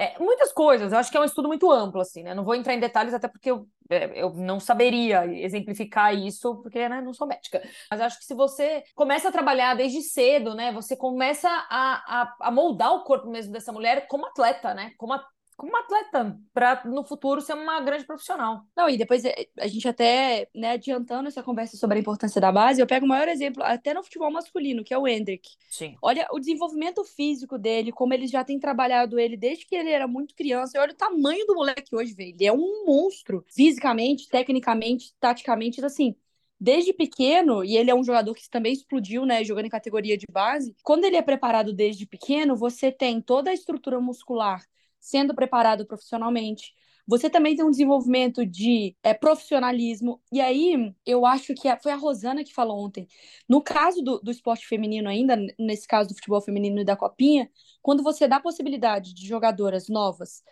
É, 0.00 0.16
muitas 0.20 0.52
coisas, 0.52 0.92
eu 0.92 0.98
acho 0.98 1.10
que 1.10 1.16
é 1.16 1.20
um 1.20 1.24
estudo 1.24 1.48
muito 1.48 1.68
amplo, 1.68 2.00
assim, 2.00 2.22
né? 2.22 2.32
Não 2.32 2.44
vou 2.44 2.54
entrar 2.54 2.72
em 2.72 2.78
detalhes, 2.78 3.12
até 3.12 3.26
porque 3.26 3.50
eu, 3.50 3.66
é, 3.90 4.22
eu 4.22 4.32
não 4.32 4.60
saberia 4.60 5.26
exemplificar 5.26 6.14
isso, 6.14 6.62
porque 6.62 6.88
né, 6.88 7.00
não 7.00 7.12
sou 7.12 7.26
médica. 7.26 7.60
Mas 7.90 8.00
acho 8.00 8.18
que 8.20 8.24
se 8.24 8.32
você 8.32 8.84
começa 8.94 9.28
a 9.28 9.32
trabalhar 9.32 9.74
desde 9.74 10.00
cedo, 10.02 10.54
né? 10.54 10.70
Você 10.70 10.96
começa 10.96 11.48
a, 11.48 12.22
a, 12.22 12.36
a 12.42 12.50
moldar 12.52 12.92
o 12.94 13.02
corpo 13.02 13.28
mesmo 13.28 13.52
dessa 13.52 13.72
mulher 13.72 14.06
como 14.06 14.26
atleta, 14.26 14.72
né? 14.72 14.92
Como 14.96 15.14
a, 15.14 15.26
como 15.58 15.76
atleta, 15.76 16.38
para 16.54 16.82
no 16.84 17.02
futuro 17.02 17.40
ser 17.40 17.54
uma 17.54 17.80
grande 17.80 18.04
profissional. 18.04 18.62
Não, 18.76 18.88
e 18.88 18.96
depois 18.96 19.24
eh, 19.24 19.48
a 19.58 19.66
gente 19.66 19.88
até, 19.88 20.48
né, 20.54 20.70
adiantando 20.70 21.26
essa 21.26 21.42
conversa 21.42 21.76
sobre 21.76 21.98
a 21.98 22.00
importância 22.00 22.40
da 22.40 22.52
base, 22.52 22.80
eu 22.80 22.86
pego 22.86 23.04
o 23.04 23.08
maior 23.08 23.26
exemplo, 23.26 23.60
até 23.64 23.92
no 23.92 24.04
futebol 24.04 24.30
masculino, 24.30 24.84
que 24.84 24.94
é 24.94 24.98
o 24.98 25.06
Hendrick. 25.06 25.50
Sim. 25.68 25.96
Olha 26.00 26.28
o 26.30 26.38
desenvolvimento 26.38 27.02
físico 27.02 27.58
dele, 27.58 27.90
como 27.90 28.14
eles 28.14 28.30
já 28.30 28.44
têm 28.44 28.60
trabalhado 28.60 29.18
ele 29.18 29.36
desde 29.36 29.66
que 29.66 29.74
ele 29.74 29.90
era 29.90 30.06
muito 30.06 30.32
criança. 30.32 30.78
E 30.78 30.80
olha 30.80 30.92
o 30.92 30.96
tamanho 30.96 31.44
do 31.44 31.56
moleque 31.56 31.94
hoje, 31.94 32.14
velho. 32.14 32.30
Ele 32.30 32.46
é 32.46 32.52
um 32.52 32.84
monstro, 32.86 33.44
fisicamente, 33.48 34.28
tecnicamente, 34.28 35.12
taticamente, 35.18 35.84
assim 35.84 36.14
desde 36.60 36.92
pequeno, 36.92 37.64
e 37.64 37.76
ele 37.76 37.88
é 37.88 37.94
um 37.94 38.02
jogador 38.02 38.34
que 38.34 38.50
também 38.50 38.72
explodiu, 38.72 39.24
né, 39.24 39.44
jogando 39.44 39.66
em 39.66 39.70
categoria 39.70 40.18
de 40.18 40.26
base. 40.28 40.74
Quando 40.82 41.04
ele 41.04 41.14
é 41.14 41.22
preparado 41.22 41.72
desde 41.72 42.04
pequeno, 42.04 42.56
você 42.56 42.90
tem 42.90 43.20
toda 43.20 43.50
a 43.50 43.54
estrutura 43.54 44.00
muscular 44.00 44.60
sendo 45.00 45.34
preparado 45.34 45.86
profissionalmente. 45.86 46.72
Você 47.06 47.30
também 47.30 47.56
tem 47.56 47.64
um 47.64 47.70
desenvolvimento 47.70 48.44
de 48.44 48.94
é, 49.02 49.14
profissionalismo. 49.14 50.20
E 50.30 50.42
aí, 50.42 50.94
eu 51.06 51.24
acho 51.24 51.54
que 51.54 51.74
foi 51.82 51.90
a 51.90 51.96
Rosana 51.96 52.44
que 52.44 52.52
falou 52.52 52.78
ontem. 52.78 53.08
No 53.48 53.62
caso 53.62 54.02
do, 54.02 54.18
do 54.20 54.30
esporte 54.30 54.66
feminino, 54.66 55.08
ainda, 55.08 55.34
nesse 55.58 55.88
caso 55.88 56.10
do 56.10 56.14
futebol 56.14 56.42
feminino 56.42 56.80
e 56.80 56.84
da 56.84 56.96
Copinha, 56.96 57.50
quando 57.80 58.02
você 58.02 58.28
dá 58.28 58.36
a 58.36 58.40
possibilidade 58.40 59.14
de 59.14 59.26
jogadoras 59.26 59.88
novas 59.88 60.42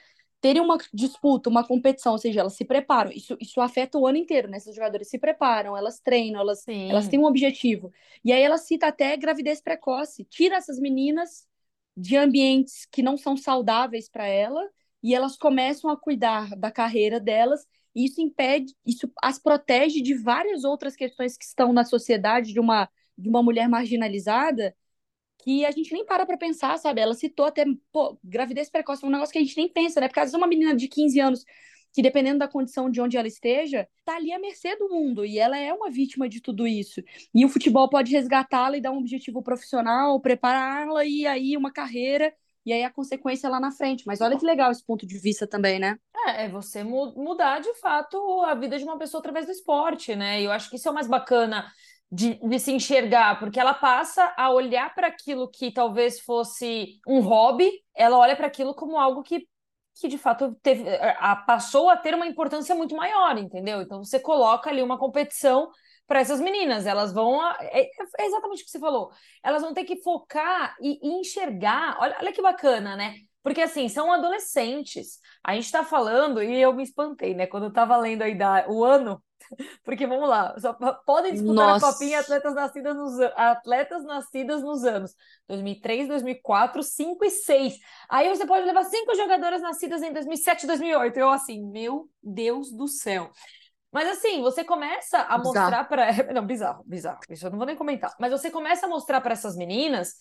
terem 0.41 0.63
uma 0.63 0.79
disputa, 0.93 1.51
uma 1.51 1.67
competição, 1.67 2.13
ou 2.13 2.19
seja, 2.19 2.41
elas 2.41 2.55
se 2.55 2.65
preparam. 2.65 3.11
Isso, 3.11 3.37
isso 3.41 3.61
afeta 3.61 3.99
o 3.99 4.07
ano 4.07 4.19
inteiro, 4.19 4.49
né? 4.49 4.59
Essas 4.59 4.75
jogadoras 4.75 5.09
se 5.09 5.19
preparam, 5.19 5.77
elas 5.77 5.99
treinam, 5.99 6.41
elas, 6.41 6.63
elas 6.69 7.09
têm 7.09 7.19
um 7.19 7.25
objetivo. 7.25 7.93
E 8.25 8.33
aí 8.33 8.43
ela 8.43 8.59
cita 8.59 8.87
até 8.87 9.17
gravidez 9.17 9.61
precoce. 9.61 10.25
Tira 10.25 10.57
essas 10.57 10.79
meninas 10.79 11.47
de 11.97 12.17
ambientes 12.17 12.87
que 12.91 13.03
não 13.03 13.17
são 13.17 13.37
saudáveis 13.37 14.09
para 14.09 14.27
ela 14.27 14.69
e 15.03 15.15
elas 15.15 15.37
começam 15.37 15.91
a 15.91 15.97
cuidar 15.97 16.51
da 16.57 16.71
carreira 16.71 17.19
delas 17.21 17.67
e 17.95 18.05
isso 18.05 18.21
impede, 18.21 18.75
isso 18.85 19.11
as 19.23 19.39
protege 19.39 20.03
de 20.03 20.15
várias 20.15 20.65
outras 20.65 20.95
questões 20.95 21.37
que 21.37 21.45
estão 21.45 21.73
na 21.73 21.85
sociedade 21.85 22.53
de 22.53 22.61
uma 22.61 22.89
de 23.19 23.31
uma 23.31 23.43
mulher 23.43 23.67
marginalizada 23.67 24.77
que 25.39 25.65
a 25.65 25.71
gente 25.71 25.93
nem 25.93 26.05
para 26.05 26.27
para 26.27 26.37
pensar, 26.37 26.77
sabe? 26.79 27.01
Ela 27.01 27.15
citou 27.15 27.47
até, 27.47 27.65
pô, 27.93 28.19
gravidez 28.23 28.69
precoce 28.69 29.05
é 29.05 29.09
um 29.09 29.11
negócio 29.11 29.33
que 29.33 29.39
a 29.39 29.43
gente 29.43 29.57
nem 29.57 29.69
pensa, 29.69 30.01
né? 30.01 30.09
Porque 30.09 30.21
às 30.21 30.27
vezes 30.27 30.37
uma 30.37 30.47
menina 30.47 30.75
de 30.75 30.89
15 30.89 31.21
anos 31.21 31.45
que 31.97 32.03
dependendo 32.03 32.41
da 32.41 32.47
condição 32.47 32.91
de 32.91 33.01
onde 33.01 33.17
ela 33.17 33.27
esteja, 33.27 33.89
tá 34.05 34.17
ali 34.17 34.31
à 34.31 34.39
mercê 34.39 34.77
do 34.77 34.87
mundo 34.87 35.25
e 35.25 35.39
ela 35.39 35.57
é 35.57 35.73
uma 35.73 35.91
vítima 35.91 36.29
de 36.29 36.43
tudo 36.43 36.67
isso. 36.67 37.03
E 37.35 37.43
o 37.43 37.49
futebol 37.49 37.89
pode 37.89 38.13
resgatá-la 38.13 38.77
e 38.77 38.83
dar 38.83 38.91
um 38.91 38.99
objetivo 38.99 39.43
profissional, 39.43 40.21
prepará-la 40.21 41.07
e 41.07 41.27
aí 41.27 41.57
uma 41.57 41.73
carreira 41.73 42.35
e 42.67 42.73
aí 42.75 42.85
a 42.85 42.91
consequência 42.91 43.47
é 43.47 43.51
lá 43.51 43.59
na 43.59 43.73
frente. 43.73 44.05
Mas 44.07 44.21
olha 44.21 44.37
que 44.37 44.45
legal 44.45 44.71
esse 44.71 44.85
ponto 44.85 45.07
de 45.07 45.17
vista 45.17 45.47
também, 45.47 45.79
né? 45.79 45.97
É, 46.27 46.45
é 46.45 46.49
você 46.51 46.85
mudar 46.85 47.61
de 47.61 47.73
fato 47.77 48.43
a 48.43 48.55
vida 48.55 48.77
de 48.77 48.85
uma 48.85 48.99
pessoa 48.99 49.21
através 49.21 49.47
do 49.47 49.53
esporte, 49.53 50.15
né? 50.15 50.43
E 50.43 50.45
eu 50.45 50.53
acho 50.53 50.69
que 50.69 50.77
isso 50.77 50.87
é 50.87 50.91
o 50.91 50.95
mais 50.95 51.09
bacana 51.09 51.65
de, 52.13 52.35
de, 52.47 52.59
se 52.59 52.73
enxergar, 52.73 53.39
porque 53.39 53.59
ela 53.59 53.73
passa 53.73 54.35
a 54.37 54.51
olhar 54.51 54.95
para 54.95 55.07
aquilo 55.07 55.49
que 55.51 55.73
talvez 55.73 56.21
fosse 56.21 57.01
um 57.09 57.21
hobby, 57.21 57.71
ela 57.95 58.19
olha 58.19 58.37
para 58.37 58.49
aquilo 58.49 58.75
como 58.75 58.99
algo 58.99 59.23
que 59.23 59.49
que 59.99 60.09
de 60.09 60.19
fato 60.19 60.55
teve, 60.63 60.85
a, 61.19 61.35
passou 61.37 61.89
a 61.89 61.97
ter 61.97 62.15
uma 62.15 62.27
importância 62.27 62.75
muito 62.75 62.95
maior, 62.95 63.39
entendeu? 63.39 63.81
Então 63.81 64.05
você 64.05 64.21
coloca 64.21 64.69
ali 64.71 64.83
uma 64.83 64.99
competição 64.99 65.71
para 66.07 66.21
essas 66.21 66.41
meninas, 66.41 66.87
elas 66.87 67.13
vão. 67.13 67.45
É, 67.61 67.83
é, 67.83 68.27
exatamente 68.27 68.63
o 68.63 68.65
que 68.65 68.71
você 68.71 68.79
falou. 68.79 69.11
Elas 69.43 69.63
vão 69.63 69.75
ter 69.75 69.85
que 69.85 70.03
focar 70.03 70.77
e, 70.81 70.99
e 71.03 71.21
enxergar. 71.21 71.97
Olha, 72.01 72.17
olha 72.21 72.33
que 72.33 72.43
bacana, 72.43 72.95
né? 72.97 73.15
Porque, 73.43 73.61
assim, 73.61 73.89
são 73.89 74.13
adolescentes. 74.13 75.19
A 75.43 75.55
gente 75.55 75.67
está 75.67 75.85
falando, 75.85 76.43
e 76.43 76.61
eu 76.61 76.73
me 76.75 76.83
espantei, 76.83 77.35
né? 77.35 77.47
Quando 77.47 77.65
eu 77.65 77.69
estava 77.69 77.97
lendo 77.97 78.23
aí 78.23 78.37
da, 78.37 78.67
o 78.69 78.85
ano, 78.85 79.23
porque, 79.85 80.07
vamos 80.07 80.29
lá, 80.29 80.55
só 80.59 80.73
podem 81.05 81.33
disputar 81.33 81.69
Nossa. 81.69 81.89
a 81.89 81.93
copinha 81.93 82.21
atletas 82.21 82.55
nascidas, 82.55 82.97
nos, 82.97 83.21
atletas 83.37 84.05
nascidas 84.05 84.63
nos 84.63 84.85
anos 84.85 85.15
2003, 85.49 86.09
2004, 86.09 86.83
5 86.83 87.25
e 87.25 87.31
6. 87.31 87.79
Aí 88.09 88.29
você 88.29 88.47
pode 88.47 88.65
levar 88.67 88.85
cinco 88.85 89.15
jogadoras 89.15 89.63
nascidas 89.63 90.03
em 90.03 90.13
2007 90.13 90.65
e 90.65 90.67
2008. 90.67 91.17
Eu, 91.19 91.31
assim, 91.31 91.63
meu 91.71 92.09
Deus 92.23 92.71
do 92.73 92.87
céu. 92.87 93.31
Mas 93.93 94.09
assim, 94.09 94.43
você 94.43 94.63
começa 94.63 95.19
a 95.21 95.39
mostrar 95.39 95.85
para. 95.85 96.09
Não, 96.35 96.45
bizarro, 96.45 96.85
bizarro. 96.87 97.21
Isso 97.31 97.47
eu 97.47 97.51
não 97.51 97.57
vou 97.57 97.67
nem 97.67 97.77
comentar. 97.77 98.15
Mas 98.21 98.31
você 98.31 98.51
começa 98.51 98.85
a 98.85 98.89
mostrar 98.89 99.23
para 99.23 99.33
essas 99.33 99.57
meninas 99.57 100.15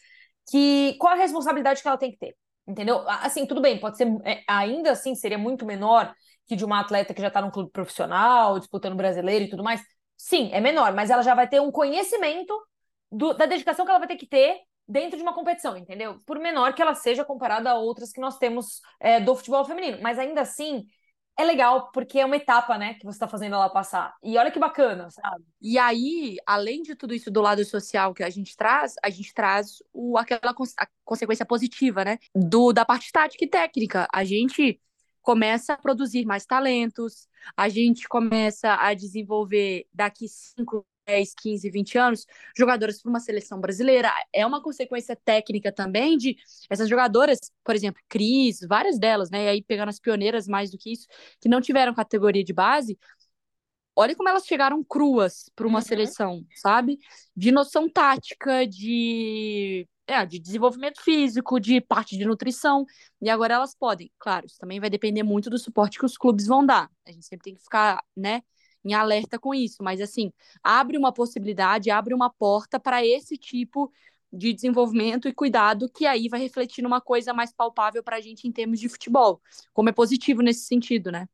que 0.49 0.95
qual 0.99 1.13
a 1.13 1.17
responsabilidade 1.17 1.81
que 1.81 1.87
ela 1.87 1.97
tem 1.97 2.11
que 2.11 2.17
ter. 2.17 2.35
Entendeu? 2.67 3.03
Assim, 3.07 3.45
tudo 3.45 3.61
bem, 3.61 3.79
pode 3.79 3.97
ser, 3.97 4.07
é, 4.23 4.43
ainda 4.47 4.91
assim, 4.91 5.13
seria 5.13 5.37
muito 5.37 5.65
menor 5.65 6.13
que 6.47 6.55
de 6.55 6.65
uma 6.65 6.79
atleta 6.79 7.13
que 7.13 7.21
já 7.21 7.27
está 7.27 7.41
no 7.41 7.51
clube 7.51 7.71
profissional, 7.71 8.59
disputando 8.59 8.95
brasileiro 8.95 9.45
e 9.45 9.49
tudo 9.49 9.63
mais. 9.63 9.81
Sim, 10.17 10.49
é 10.53 10.61
menor, 10.61 10.93
mas 10.93 11.09
ela 11.09 11.21
já 11.21 11.35
vai 11.35 11.47
ter 11.47 11.59
um 11.59 11.71
conhecimento 11.71 12.53
do, 13.11 13.33
da 13.33 13.45
dedicação 13.45 13.85
que 13.85 13.91
ela 13.91 13.99
vai 13.99 14.07
ter 14.07 14.17
que 14.17 14.27
ter 14.27 14.59
dentro 14.87 15.17
de 15.17 15.23
uma 15.23 15.33
competição, 15.33 15.75
entendeu? 15.75 16.19
Por 16.25 16.39
menor 16.39 16.73
que 16.73 16.81
ela 16.81 16.93
seja 16.93 17.25
comparada 17.25 17.71
a 17.71 17.75
outras 17.75 18.11
que 18.11 18.21
nós 18.21 18.37
temos 18.37 18.81
é, 18.99 19.19
do 19.19 19.35
futebol 19.35 19.65
feminino. 19.65 19.97
Mas 20.01 20.19
ainda 20.19 20.41
assim, 20.41 20.85
é 21.37 21.43
legal, 21.43 21.91
porque 21.91 22.19
é 22.19 22.25
uma 22.25 22.37
etapa, 22.37 22.77
né, 22.77 22.93
que 22.93 23.03
você 23.03 23.15
está 23.15 23.27
fazendo 23.27 23.55
ela 23.55 23.69
passar. 23.69 24.15
E 24.23 24.37
olha 24.37 24.51
que 24.51 24.59
bacana, 24.59 25.09
sabe? 25.09 25.43
E 25.61 25.77
aí, 25.77 26.37
além 26.45 26.81
de 26.81 26.95
tudo 26.95 27.13
isso 27.13 27.29
do 27.29 27.41
lado 27.41 27.63
social 27.65 28.13
que 28.13 28.23
a 28.23 28.29
gente 28.29 28.55
traz, 28.55 28.93
a 29.03 29.09
gente 29.09 29.33
traz 29.33 29.83
o, 29.91 30.17
aquela 30.17 30.55
a 30.77 30.87
consequência 31.03 31.45
positiva, 31.45 32.05
né? 32.05 32.19
Do, 32.33 32.71
da 32.71 32.85
parte 32.85 33.11
tática 33.11 33.43
e 33.43 33.49
técnica. 33.49 34.07
A 34.13 34.23
gente 34.23 34.79
começa 35.25 35.73
a 35.73 35.77
produzir 35.77 36.23
mais 36.23 36.45
talentos, 36.45 37.27
a 37.57 37.67
gente 37.67 38.07
começa 38.07 38.75
a 38.75 38.93
desenvolver 38.93 39.87
daqui 39.91 40.27
cinco 40.29 40.85
10, 41.07 41.33
15, 41.35 41.69
20 41.69 41.97
anos, 41.99 42.25
jogadoras 42.57 43.01
para 43.01 43.09
uma 43.09 43.19
seleção 43.19 43.59
brasileira. 43.59 44.11
É 44.33 44.45
uma 44.45 44.61
consequência 44.61 45.15
técnica 45.15 45.71
também 45.71 46.17
de 46.17 46.35
essas 46.69 46.89
jogadoras, 46.89 47.39
por 47.63 47.75
exemplo, 47.75 48.01
Cris, 48.09 48.59
várias 48.67 48.97
delas, 48.97 49.29
né? 49.29 49.45
E 49.45 49.47
aí 49.47 49.63
pegando 49.63 49.89
as 49.89 49.99
pioneiras 49.99 50.47
mais 50.47 50.71
do 50.71 50.77
que 50.77 50.91
isso, 50.91 51.07
que 51.39 51.49
não 51.49 51.61
tiveram 51.61 51.93
categoria 51.93 52.43
de 52.43 52.53
base. 52.53 52.97
Olha 53.95 54.15
como 54.15 54.29
elas 54.29 54.45
chegaram 54.45 54.83
cruas 54.83 55.49
para 55.55 55.67
uma 55.67 55.79
uhum. 55.79 55.85
seleção, 55.85 56.45
sabe? 56.55 56.99
De 57.35 57.51
noção 57.51 57.89
tática, 57.89 58.65
de 58.67 59.87
é, 60.07 60.25
de 60.25 60.39
desenvolvimento 60.39 61.01
físico, 61.01 61.59
de 61.59 61.81
parte 61.81 62.17
de 62.17 62.25
nutrição, 62.25 62.85
e 63.21 63.29
agora 63.29 63.55
elas 63.55 63.75
podem. 63.75 64.11
Claro, 64.19 64.45
isso 64.45 64.57
também 64.59 64.79
vai 64.79 64.89
depender 64.89 65.23
muito 65.23 65.49
do 65.49 65.57
suporte 65.57 65.97
que 65.97 66.05
os 66.05 66.17
clubes 66.17 66.47
vão 66.47 66.65
dar. 66.65 66.89
A 67.07 67.11
gente 67.11 67.25
sempre 67.25 67.45
tem 67.45 67.55
que 67.55 67.63
ficar, 67.63 68.03
né, 68.15 68.41
em 68.83 68.93
alerta 68.93 69.39
com 69.39 69.53
isso, 69.53 69.77
mas 69.81 69.99
assim, 69.99 70.31
abre 70.63 70.97
uma 70.97 71.11
possibilidade, 71.11 71.89
abre 71.89 72.13
uma 72.13 72.29
porta 72.29 72.79
para 72.79 73.03
esse 73.05 73.35
tipo 73.37 73.91
de 74.31 74.53
desenvolvimento 74.53 75.27
e 75.27 75.33
cuidado 75.33 75.89
que 75.89 76.05
aí 76.05 76.27
vai 76.29 76.39
refletir 76.39 76.81
numa 76.83 77.01
coisa 77.01 77.33
mais 77.33 77.51
palpável 77.53 78.03
para 78.03 78.17
a 78.17 78.21
gente 78.21 78.47
em 78.47 78.51
termos 78.51 78.79
de 78.79 78.89
futebol, 78.89 79.41
como 79.73 79.89
é 79.89 79.91
positivo 79.91 80.41
nesse 80.41 80.65
sentido, 80.65 81.11
né? 81.11 81.27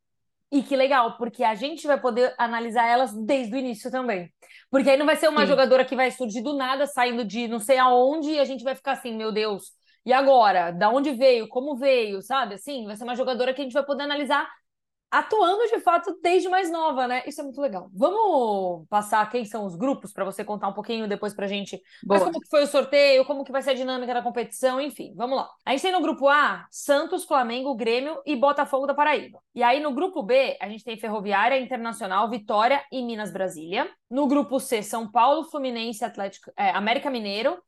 E 0.52 0.62
que 0.62 0.76
legal, 0.76 1.16
porque 1.16 1.42
a 1.42 1.54
gente 1.54 1.86
vai 1.86 1.98
poder 1.98 2.34
analisar 2.36 2.86
elas 2.86 3.14
desde 3.24 3.54
o 3.54 3.58
início 3.58 3.90
também. 3.90 4.30
Porque 4.70 4.90
aí 4.90 4.98
não 4.98 5.06
vai 5.06 5.16
ser 5.16 5.28
uma 5.28 5.40
Sim. 5.40 5.46
jogadora 5.46 5.82
que 5.82 5.96
vai 5.96 6.10
surgir 6.10 6.42
do 6.42 6.54
nada, 6.54 6.86
saindo 6.86 7.24
de 7.24 7.48
não 7.48 7.58
sei 7.58 7.78
aonde, 7.78 8.32
e 8.32 8.38
a 8.38 8.44
gente 8.44 8.62
vai 8.62 8.74
ficar 8.74 8.92
assim, 8.92 9.16
meu 9.16 9.32
Deus, 9.32 9.72
e 10.04 10.12
agora? 10.12 10.70
Da 10.70 10.90
onde 10.90 11.12
veio? 11.12 11.48
Como 11.48 11.74
veio? 11.76 12.20
Sabe? 12.20 12.56
Assim, 12.56 12.84
vai 12.84 12.96
ser 12.96 13.04
uma 13.04 13.16
jogadora 13.16 13.54
que 13.54 13.62
a 13.62 13.64
gente 13.64 13.72
vai 13.72 13.84
poder 13.84 14.02
analisar 14.02 14.46
atuando 15.12 15.66
de 15.66 15.78
fato 15.80 16.18
desde 16.22 16.48
mais 16.48 16.72
nova, 16.72 17.06
né? 17.06 17.22
Isso 17.26 17.42
é 17.42 17.44
muito 17.44 17.60
legal. 17.60 17.90
Vamos 17.92 18.88
passar 18.88 19.28
quem 19.30 19.44
são 19.44 19.66
os 19.66 19.76
grupos 19.76 20.10
para 20.10 20.24
você 20.24 20.42
contar 20.42 20.68
um 20.68 20.72
pouquinho 20.72 21.06
depois 21.06 21.34
pra 21.34 21.46
gente. 21.46 21.76
Boa. 22.02 22.18
Mas 22.18 22.22
como 22.22 22.40
que 22.40 22.48
foi 22.48 22.62
o 22.62 22.66
sorteio, 22.66 23.26
como 23.26 23.44
que 23.44 23.52
vai 23.52 23.60
ser 23.60 23.70
a 23.70 23.74
dinâmica 23.74 24.14
da 24.14 24.22
competição, 24.22 24.80
enfim, 24.80 25.12
vamos 25.14 25.36
lá. 25.36 25.50
A 25.66 25.72
gente 25.72 25.82
tem 25.82 25.92
no 25.92 26.00
grupo 26.00 26.28
A, 26.28 26.66
Santos, 26.70 27.24
Flamengo, 27.24 27.74
Grêmio 27.74 28.22
e 28.24 28.34
Botafogo 28.34 28.86
da 28.86 28.94
Paraíba. 28.94 29.38
E 29.54 29.62
aí 29.62 29.80
no 29.80 29.92
grupo 29.92 30.22
B, 30.22 30.56
a 30.58 30.66
gente 30.66 30.82
tem 30.82 30.96
Ferroviária, 30.96 31.60
Internacional, 31.60 32.30
Vitória 32.30 32.82
e 32.90 33.02
Minas 33.04 33.30
Brasília. 33.30 33.90
No 34.10 34.26
grupo 34.26 34.58
C, 34.58 34.82
São 34.82 35.10
Paulo, 35.10 35.44
Fluminense, 35.44 36.02
Atlético, 36.02 36.50
é, 36.56 36.70
América 36.70 37.10
Mineiro 37.10 37.62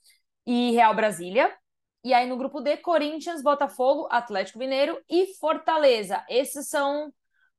e 0.46 0.70
Real 0.70 0.94
Brasília. 0.94 1.54
E 2.02 2.14
aí 2.14 2.26
no 2.26 2.38
grupo 2.38 2.62
D, 2.62 2.78
Corinthians, 2.78 3.42
Botafogo, 3.42 4.08
Atlético 4.10 4.58
Mineiro 4.58 4.98
e 5.10 5.34
Fortaleza. 5.38 6.24
Esses 6.28 6.68
são 6.68 7.12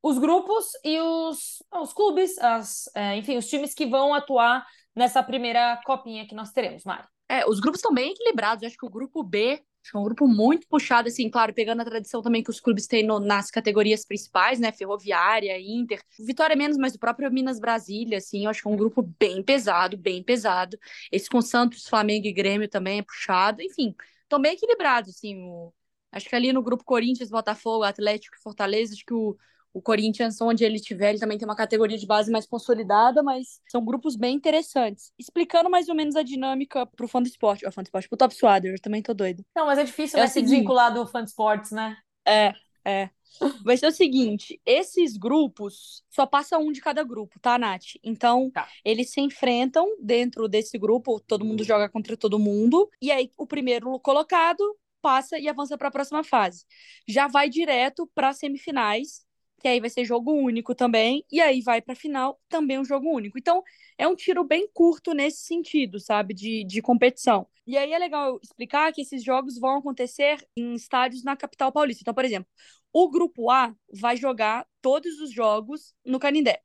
os 0.06 0.20
grupos 0.20 0.66
e 0.84 1.00
os, 1.00 1.64
os 1.82 1.92
clubes, 1.92 2.38
as, 2.38 2.88
é, 2.94 3.18
enfim, 3.18 3.38
os 3.38 3.48
times 3.48 3.74
que 3.74 3.88
vão 3.88 4.14
atuar 4.14 4.64
nessa 4.96 5.24
primeira 5.24 5.82
copinha 5.84 6.28
que 6.28 6.36
nós 6.36 6.52
teremos, 6.52 6.84
Mari. 6.84 7.08
É, 7.28 7.44
os 7.50 7.60
grupos 7.60 7.80
estão 7.80 7.92
bem 7.92 8.12
equilibrados. 8.12 8.62
Eu 8.62 8.68
acho 8.68 8.78
que 8.78 8.86
o 8.86 8.90
grupo 8.90 9.24
B 9.24 9.60
é 9.92 9.98
um 9.98 10.04
grupo 10.04 10.28
muito 10.28 10.68
puxado, 10.68 11.08
assim, 11.08 11.28
claro, 11.28 11.56
pegando 11.56 11.82
a 11.82 11.86
tradição 11.86 12.22
também 12.22 12.44
que 12.44 12.52
os 12.52 12.60
clubes 12.60 12.86
têm 12.86 13.04
no, 13.04 13.20
nas 13.20 13.50
categorias 13.50 14.06
principais, 14.06 14.60
né? 14.60 14.72
Ferroviária, 14.72 15.60
Inter, 15.60 16.00
Vitória 16.20 16.56
menos, 16.56 16.78
mas 16.78 16.94
o 16.94 17.00
próprio 17.00 17.32
Minas 17.32 17.60
Brasília, 17.60 18.20
assim, 18.20 18.44
eu 18.44 18.52
acho 18.52 18.62
que 18.62 18.68
é 18.68 18.72
um 18.72 18.78
grupo 18.78 19.02
bem 19.02 19.42
pesado, 19.42 19.98
bem 19.98 20.22
pesado. 20.22 20.78
Esse 21.12 21.28
com 21.28 21.42
Santos, 21.42 21.88
Flamengo 21.88 22.28
e 22.28 22.32
Grêmio 22.32 22.70
também 22.70 23.00
é 23.00 23.04
puxado, 23.04 23.60
enfim, 23.64 23.96
estão 24.22 24.40
bem 24.40 24.54
equilibrados, 24.54 25.16
assim. 25.16 25.36
O, 25.50 25.74
acho 26.12 26.30
que 26.30 26.36
ali 26.36 26.54
no 26.54 26.62
grupo 26.62 26.84
Corinthians, 26.84 27.32
Botafogo, 27.32 27.84
Atlético 27.84 28.36
e 28.38 28.42
Fortaleza, 28.44 28.94
acho 28.94 29.04
que 29.04 29.14
o, 29.14 29.36
o 29.76 29.82
Corinthians, 29.82 30.40
onde 30.40 30.64
ele 30.64 30.78
estiver, 30.78 31.10
ele 31.10 31.20
também 31.20 31.38
tem 31.38 31.46
uma 31.46 31.56
categoria 31.56 31.98
de 31.98 32.08
base 32.08 32.32
mais 32.32 32.46
consolidada, 32.46 33.22
mas 33.22 33.60
são 33.70 33.84
grupos 33.84 34.16
bem 34.16 34.34
interessantes. 34.34 35.12
Explicando 35.20 35.70
mais 35.70 35.90
ou 35.90 35.96
menos 35.96 36.16
a 36.16 36.24
dinâmica 36.24 36.86
pro 36.86 37.10
fã 37.10 37.22
do 37.22 37.28
esporte, 37.28 37.68
o 37.68 37.72
fã 37.74 37.84
do 37.84 37.88
esporte, 37.88 38.08
pro 38.08 38.18
Top 38.18 38.34
Swader, 38.34 38.72
eu 38.72 38.82
também 38.82 39.02
tô 39.02 39.14
doido. 39.14 39.44
Não, 39.54 39.66
mas 39.66 39.78
é 39.78 39.84
difícil, 39.84 40.18
é 40.18 40.22
né, 40.22 40.28
se 40.30 40.42
desvincular 40.42 40.94
do 40.94 41.06
fã 41.06 41.22
de 41.22 41.30
esportes, 41.30 41.72
né? 41.72 41.98
É, 42.26 42.54
é. 42.86 43.10
Vai 43.66 43.76
ser 43.76 43.88
o 43.88 43.92
seguinte: 43.92 44.62
esses 44.66 45.18
grupos 45.18 46.02
só 46.10 46.26
passa 46.26 46.58
um 46.58 46.72
de 46.72 46.80
cada 46.80 47.04
grupo, 47.04 47.38
tá, 47.42 47.58
Nath? 47.58 47.98
Então, 48.02 48.50
tá. 48.52 48.70
eles 48.86 49.12
se 49.12 49.20
enfrentam 49.20 49.86
dentro 50.02 50.48
desse 50.48 50.78
grupo, 50.78 51.20
todo 51.20 51.44
mundo 51.44 51.66
joga 51.66 51.90
contra 51.90 52.16
todo 52.16 52.40
mundo, 52.40 52.90
e 53.02 53.12
aí 53.12 53.30
o 53.38 53.46
primeiro 53.46 54.00
colocado 54.00 54.64
passa 55.02 55.38
e 55.38 55.50
avança 55.50 55.78
para 55.78 55.90
a 55.90 55.92
próxima 55.92 56.24
fase. 56.24 56.64
Já 57.06 57.28
vai 57.28 57.50
direto 57.50 58.10
para 58.16 58.32
semifinais, 58.32 59.26
que 59.62 59.68
aí 59.68 59.80
vai 59.80 59.90
ser 59.90 60.06
jogo 60.06 60.32
único 60.32 60.76
também, 60.76 61.26
e 61.32 61.42
aí 61.42 61.62
vai 61.62 61.82
para 61.82 61.96
final 61.96 62.40
também 62.50 62.80
um 62.80 62.86
jogo 62.86 63.10
único. 63.10 63.38
Então, 63.38 63.64
é 63.98 64.08
um 64.08 64.16
tiro 64.16 64.44
bem 64.44 64.70
curto 64.74 65.14
nesse 65.14 65.46
sentido, 65.46 66.00
sabe, 66.00 66.34
de, 66.34 66.64
de 66.64 66.82
competição. 66.82 67.48
E 67.66 67.78
aí 67.78 67.94
é 67.94 67.98
legal 67.98 68.40
explicar 68.44 68.92
que 68.94 69.02
esses 69.02 69.24
jogos 69.24 69.58
vão 69.58 69.78
acontecer 69.78 70.46
em 70.56 70.74
estádios 70.76 71.24
na 71.24 71.36
capital 71.36 71.72
paulista. 71.72 72.02
Então, 72.04 72.14
por 72.14 72.26
exemplo, 72.26 72.48
o 72.94 73.10
grupo 73.10 73.50
A 73.50 73.76
vai 73.92 74.16
jogar 74.16 74.68
todos 74.82 75.20
os 75.20 75.32
jogos 75.32 75.96
no 76.06 76.20
Canindé. 76.20 76.62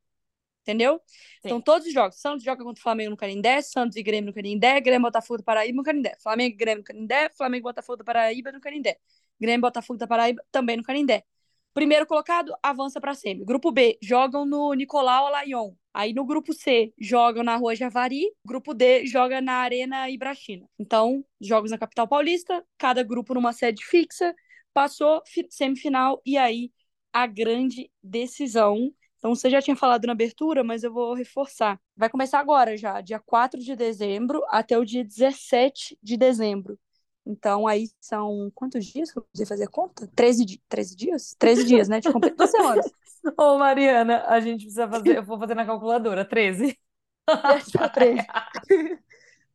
Entendeu? 0.61 1.01
Sim. 1.07 1.39
Então, 1.45 1.59
todos 1.59 1.87
os 1.87 1.93
jogos. 1.93 2.19
Santos 2.19 2.43
joga 2.43 2.63
contra 2.63 2.79
o 2.79 2.83
Flamengo 2.83 3.09
no 3.11 3.17
Canindé, 3.17 3.61
Santos 3.63 3.97
e 3.97 4.03
Grêmio 4.03 4.27
no 4.27 4.33
Canindé, 4.33 4.79
Grêmio 4.79 5.01
Botafogo 5.01 5.39
do 5.39 5.43
Paraíba 5.43 5.75
no 5.75 5.83
Canindé. 5.83 6.15
Flamengo 6.21 6.53
e 6.53 6.57
Grêmio 6.57 6.79
no 6.79 6.83
Canindé, 6.83 7.29
Flamengo 7.35 7.63
e 7.63 7.69
Botafogo 7.69 7.97
do 7.97 8.05
Paraíba 8.05 8.51
no 8.51 8.61
Canindé. 8.61 8.97
Grêmio 9.39 9.61
Botafogo 9.61 9.97
da 9.97 10.05
Paraíba 10.05 10.43
também 10.51 10.77
no 10.77 10.83
Canindé. 10.83 11.23
Primeiro 11.73 12.05
colocado 12.05 12.53
avança 12.61 12.99
para 12.99 13.13
semi. 13.13 13.45
Grupo 13.45 13.71
B, 13.71 13.97
jogam 14.01 14.45
no 14.45 14.73
Nicolau 14.73 15.27
Alayon. 15.27 15.73
Aí 15.93 16.13
no 16.13 16.25
grupo 16.25 16.53
C, 16.53 16.93
jogam 16.99 17.43
na 17.43 17.55
Rua 17.55 17.75
Javari. 17.75 18.25
Grupo 18.45 18.73
D, 18.73 19.05
joga 19.05 19.39
na 19.39 19.53
Arena 19.53 20.09
Ibrachina. 20.09 20.67
Então, 20.77 21.23
jogos 21.39 21.71
na 21.71 21.77
capital 21.77 22.07
paulista, 22.07 22.65
cada 22.77 23.03
grupo 23.03 23.33
numa 23.33 23.53
sede 23.53 23.85
fixa. 23.85 24.35
Passou 24.73 25.21
semifinal 25.49 26.21
e 26.25 26.37
aí 26.37 26.71
a 27.13 27.25
grande 27.25 27.89
decisão. 28.03 28.91
Então, 29.17 29.33
você 29.33 29.49
já 29.49 29.61
tinha 29.61 29.75
falado 29.75 30.05
na 30.05 30.13
abertura, 30.13 30.63
mas 30.63 30.83
eu 30.83 30.91
vou 30.91 31.13
reforçar. 31.13 31.79
Vai 31.95 32.09
começar 32.09 32.39
agora 32.39 32.75
já, 32.75 32.99
dia 32.99 33.19
4 33.19 33.61
de 33.61 33.75
dezembro 33.75 34.41
até 34.49 34.77
o 34.77 34.83
dia 34.83 35.05
17 35.05 35.97
de 36.03 36.17
dezembro. 36.17 36.77
Então, 37.25 37.67
aí 37.67 37.87
são 37.99 38.51
quantos 38.55 38.85
dias 38.85 39.11
que 39.11 39.19
eu 39.19 39.23
precisei 39.23 39.45
fazer 39.45 39.65
a 39.65 39.69
conta? 39.69 40.07
13, 40.15 40.45
di 40.45 40.61
13 40.67 40.95
dias? 40.95 41.35
13 41.37 41.63
dias, 41.65 41.87
né? 41.87 41.99
De 41.99 42.11
completo 42.11 42.37
duas 42.37 42.49
semanas. 42.51 42.91
Ô, 43.37 43.57
Mariana, 43.57 44.25
a 44.27 44.39
gente 44.39 44.61
precisa 44.61 44.87
fazer, 44.89 45.17
eu 45.17 45.23
vou 45.23 45.37
fazer 45.37 45.53
na 45.55 45.65
calculadora, 45.65 46.25
13. 46.25 46.77
13. 47.93 48.25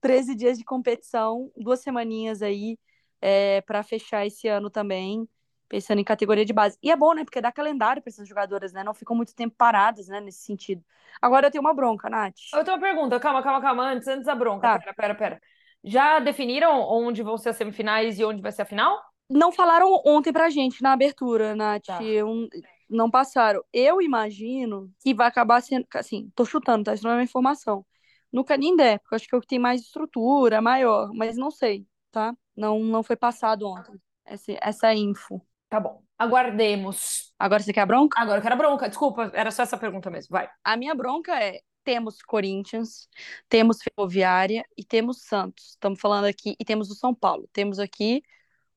13 0.00 0.34
dias 0.36 0.58
de 0.58 0.64
competição, 0.64 1.50
duas 1.56 1.80
semaninhas 1.80 2.42
aí 2.42 2.78
é, 3.20 3.60
para 3.62 3.82
fechar 3.82 4.24
esse 4.24 4.46
ano 4.46 4.70
também. 4.70 5.28
pensando 5.68 5.98
em 6.00 6.04
categoria 6.04 6.44
de 6.44 6.52
base. 6.52 6.78
E 6.82 6.90
é 6.90 6.96
bom, 6.96 7.12
né? 7.14 7.24
Porque 7.24 7.40
dá 7.40 7.50
calendário 7.50 8.00
para 8.00 8.10
essas 8.10 8.28
jogadoras, 8.28 8.72
né? 8.72 8.84
Não 8.84 8.94
ficam 8.94 9.16
muito 9.16 9.34
tempo 9.34 9.54
paradas, 9.58 10.06
né? 10.06 10.20
Nesse 10.20 10.44
sentido. 10.44 10.84
Agora 11.20 11.48
eu 11.48 11.50
tenho 11.50 11.62
uma 11.62 11.74
bronca, 11.74 12.08
Nath. 12.08 12.34
Eu 12.54 12.64
tenho 12.64 12.76
uma 12.76 12.82
pergunta, 12.82 13.18
calma, 13.18 13.42
calma, 13.42 13.60
calma. 13.60 13.90
Antes, 13.90 14.06
antes 14.06 14.26
da 14.26 14.34
bronca. 14.34 14.68
Tá. 14.68 14.78
Pera, 14.78 14.94
pera, 14.94 15.14
pera. 15.14 15.42
Já 15.86 16.18
definiram 16.18 16.80
onde 16.80 17.22
vão 17.22 17.38
ser 17.38 17.50
as 17.50 17.56
semifinais 17.56 18.18
e 18.18 18.24
onde 18.24 18.42
vai 18.42 18.50
ser 18.50 18.62
a 18.62 18.66
final? 18.66 19.00
Não 19.30 19.52
falaram 19.52 20.02
ontem 20.04 20.32
pra 20.32 20.50
gente 20.50 20.82
na 20.82 20.92
abertura, 20.92 21.54
Nath. 21.54 21.86
Tá. 21.86 22.02
Eu, 22.02 22.48
não 22.90 23.10
passaram. 23.10 23.62
Eu 23.72 24.02
imagino 24.02 24.90
que 25.00 25.14
vai 25.14 25.28
acabar 25.28 25.62
sendo. 25.62 25.86
Assim, 25.94 26.30
tô 26.34 26.44
chutando, 26.44 26.84
tá? 26.84 26.94
Isso 26.94 27.04
não 27.04 27.12
é 27.12 27.14
uma 27.14 27.22
informação. 27.22 27.86
No 28.32 28.44
Canindé, 28.44 28.98
porque 28.98 29.14
acho 29.14 29.28
que 29.28 29.34
é 29.34 29.38
o 29.38 29.40
que 29.40 29.46
tem 29.46 29.58
mais 29.58 29.80
estrutura, 29.80 30.60
maior, 30.60 31.12
mas 31.14 31.36
não 31.36 31.50
sei, 31.50 31.86
tá? 32.10 32.34
Não, 32.56 32.80
não 32.80 33.02
foi 33.02 33.16
passado 33.16 33.66
ontem 33.66 33.98
essa, 34.26 34.52
essa 34.60 34.94
info. 34.94 35.40
Tá 35.68 35.80
bom. 35.80 36.02
Aguardemos. 36.18 37.32
Agora 37.38 37.62
você 37.62 37.72
quer 37.72 37.82
a 37.82 37.86
bronca? 37.86 38.20
Agora 38.20 38.38
eu 38.38 38.42
quero 38.42 38.54
a 38.54 38.58
bronca. 38.58 38.88
Desculpa, 38.88 39.30
era 39.32 39.50
só 39.50 39.62
essa 39.62 39.78
pergunta 39.78 40.10
mesmo. 40.10 40.28
Vai. 40.30 40.48
A 40.64 40.76
minha 40.76 40.94
bronca 40.94 41.40
é: 41.42 41.60
temos 41.86 42.20
Corinthians, 42.20 43.08
temos 43.48 43.78
Ferroviária 43.80 44.66
e 44.76 44.84
temos 44.84 45.22
Santos. 45.22 45.70
Estamos 45.70 46.00
falando 46.00 46.24
aqui, 46.24 46.56
e 46.58 46.64
temos 46.64 46.90
o 46.90 46.96
São 46.96 47.14
Paulo. 47.14 47.48
Temos 47.52 47.78
aqui 47.78 48.24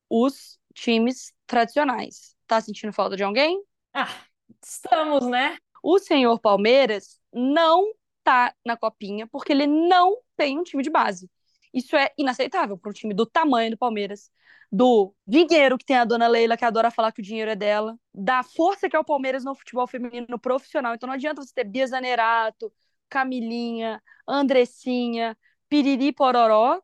os 0.07 0.59
times 0.75 1.33
tradicionais. 1.47 2.35
Tá 2.45 2.61
sentindo 2.61 2.93
falta 2.93 3.17
de 3.17 3.23
alguém? 3.23 3.59
Ah, 3.95 4.15
estamos, 4.63 5.25
né? 5.27 5.57
O 5.81 5.97
senhor 5.97 6.39
Palmeiras 6.39 7.19
não 7.33 7.91
tá 8.23 8.53
na 8.63 8.77
copinha 8.77 9.25
porque 9.25 9.53
ele 9.53 9.65
não 9.65 10.19
tem 10.37 10.59
um 10.59 10.63
time 10.63 10.83
de 10.83 10.91
base. 10.91 11.27
Isso 11.73 11.95
é 11.95 12.11
inaceitável 12.15 12.77
para 12.77 12.91
um 12.91 12.93
time 12.93 13.15
do 13.15 13.25
tamanho 13.25 13.71
do 13.71 13.77
Palmeiras, 13.77 14.29
do 14.71 15.15
dinheiro 15.25 15.79
que 15.79 15.85
tem 15.85 15.97
a 15.97 16.05
dona 16.05 16.27
Leila, 16.27 16.55
que 16.55 16.65
adora 16.65 16.91
falar 16.91 17.11
que 17.11 17.21
o 17.21 17.23
dinheiro 17.23 17.49
é 17.49 17.55
dela, 17.55 17.97
da 18.13 18.43
força 18.43 18.87
que 18.87 18.95
é 18.95 18.99
o 18.99 19.03
Palmeiras 19.03 19.43
no 19.43 19.55
futebol 19.55 19.87
feminino 19.87 20.37
profissional. 20.37 20.93
Então 20.93 21.07
não 21.07 21.15
adianta 21.15 21.41
você 21.41 21.53
ter 21.53 21.63
Bia 21.63 21.87
Zanerato, 21.87 22.71
Camilinha, 23.09 24.01
Andressinha, 24.27 25.37
Piriri 25.69 26.11
Pororó. 26.13 26.81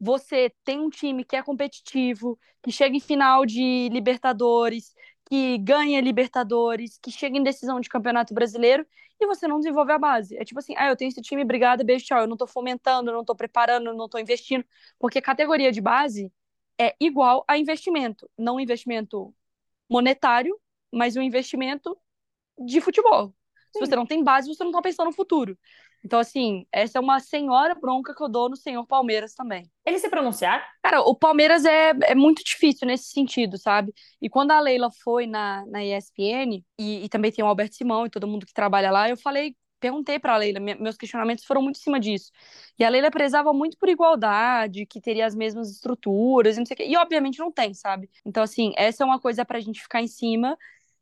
Você 0.00 0.52
tem 0.64 0.80
um 0.80 0.90
time 0.90 1.24
que 1.24 1.36
é 1.36 1.42
competitivo, 1.42 2.38
que 2.62 2.72
chega 2.72 2.96
em 2.96 3.00
final 3.00 3.44
de 3.46 3.88
Libertadores, 3.90 4.94
que 5.26 5.58
ganha 5.58 6.00
Libertadores, 6.00 6.98
que 7.02 7.10
chega 7.10 7.38
em 7.38 7.42
decisão 7.42 7.80
de 7.80 7.88
Campeonato 7.88 8.34
Brasileiro 8.34 8.86
e 9.20 9.26
você 9.26 9.46
não 9.46 9.58
desenvolve 9.60 9.92
a 9.92 9.98
base. 9.98 10.36
É 10.36 10.44
tipo 10.44 10.58
assim, 10.58 10.74
ah, 10.76 10.88
eu 10.88 10.96
tenho 10.96 11.10
esse 11.10 11.20
time, 11.22 11.42
obrigada, 11.42 11.84
beijo, 11.84 12.06
tchau. 12.06 12.20
Eu 12.20 12.26
não 12.26 12.36
tô 12.36 12.46
fomentando, 12.46 13.10
eu 13.10 13.14
não 13.14 13.24
tô 13.24 13.34
preparando, 13.34 13.88
eu 13.90 13.94
não 13.94 14.08
tô 14.08 14.18
investindo, 14.18 14.64
porque 14.98 15.20
categoria 15.20 15.70
de 15.70 15.80
base 15.80 16.32
é 16.78 16.96
igual 16.98 17.44
a 17.46 17.58
investimento, 17.58 18.28
não 18.38 18.58
investimento 18.58 19.34
monetário, 19.88 20.58
mas 20.92 21.16
um 21.16 21.22
investimento 21.22 21.96
de 22.58 22.80
futebol. 22.80 23.34
Se 23.72 23.78
você 23.78 23.94
não 23.96 24.06
tem 24.06 24.22
base, 24.22 24.48
você 24.48 24.64
não 24.64 24.72
tá 24.72 24.82
pensando 24.82 25.06
no 25.06 25.12
futuro. 25.12 25.56
Então, 26.04 26.18
assim, 26.18 26.66
essa 26.72 26.98
é 26.98 27.00
uma 27.00 27.20
senhora 27.20 27.74
bronca 27.74 28.14
que 28.14 28.22
eu 28.22 28.28
dou 28.28 28.48
no 28.48 28.56
senhor 28.56 28.86
Palmeiras 28.86 29.34
também. 29.34 29.70
Ele 29.84 29.98
se 29.98 30.08
pronunciar? 30.08 30.66
Cara, 30.82 31.02
o 31.02 31.14
Palmeiras 31.14 31.64
é, 31.64 31.92
é 32.04 32.14
muito 32.14 32.42
difícil 32.42 32.86
nesse 32.86 33.10
sentido, 33.10 33.58
sabe? 33.58 33.92
E 34.20 34.28
quando 34.28 34.50
a 34.52 34.60
Leila 34.60 34.88
foi 35.04 35.26
na, 35.26 35.64
na 35.66 35.84
ESPN, 35.84 36.64
e, 36.78 37.04
e 37.04 37.08
também 37.08 37.30
tem 37.30 37.44
o 37.44 37.48
Alberto 37.48 37.76
Simão 37.76 38.06
e 38.06 38.10
todo 38.10 38.26
mundo 38.26 38.46
que 38.46 38.54
trabalha 38.54 38.90
lá, 38.90 39.10
eu 39.10 39.16
falei, 39.16 39.54
perguntei 39.78 40.18
para 40.18 40.34
a 40.34 40.36
Leila, 40.38 40.58
meus 40.60 40.96
questionamentos 40.96 41.44
foram 41.44 41.62
muito 41.62 41.76
em 41.76 41.82
cima 41.82 42.00
disso. 42.00 42.30
E 42.78 42.84
a 42.84 42.88
Leila 42.88 43.10
prezava 43.10 43.52
muito 43.52 43.76
por 43.78 43.88
igualdade, 43.88 44.86
que 44.86 45.00
teria 45.00 45.26
as 45.26 45.34
mesmas 45.34 45.70
estruturas, 45.70 46.56
e 46.56 46.60
não 46.60 46.66
sei 46.66 46.74
o 46.74 46.76
quê. 46.78 46.86
E 46.86 46.96
obviamente 46.96 47.38
não 47.38 47.52
tem, 47.52 47.74
sabe? 47.74 48.08
Então, 48.24 48.42
assim, 48.42 48.72
essa 48.76 49.02
é 49.02 49.06
uma 49.06 49.20
coisa 49.20 49.44
pra 49.44 49.60
gente 49.60 49.82
ficar 49.82 50.00
em 50.00 50.06
cima 50.06 50.56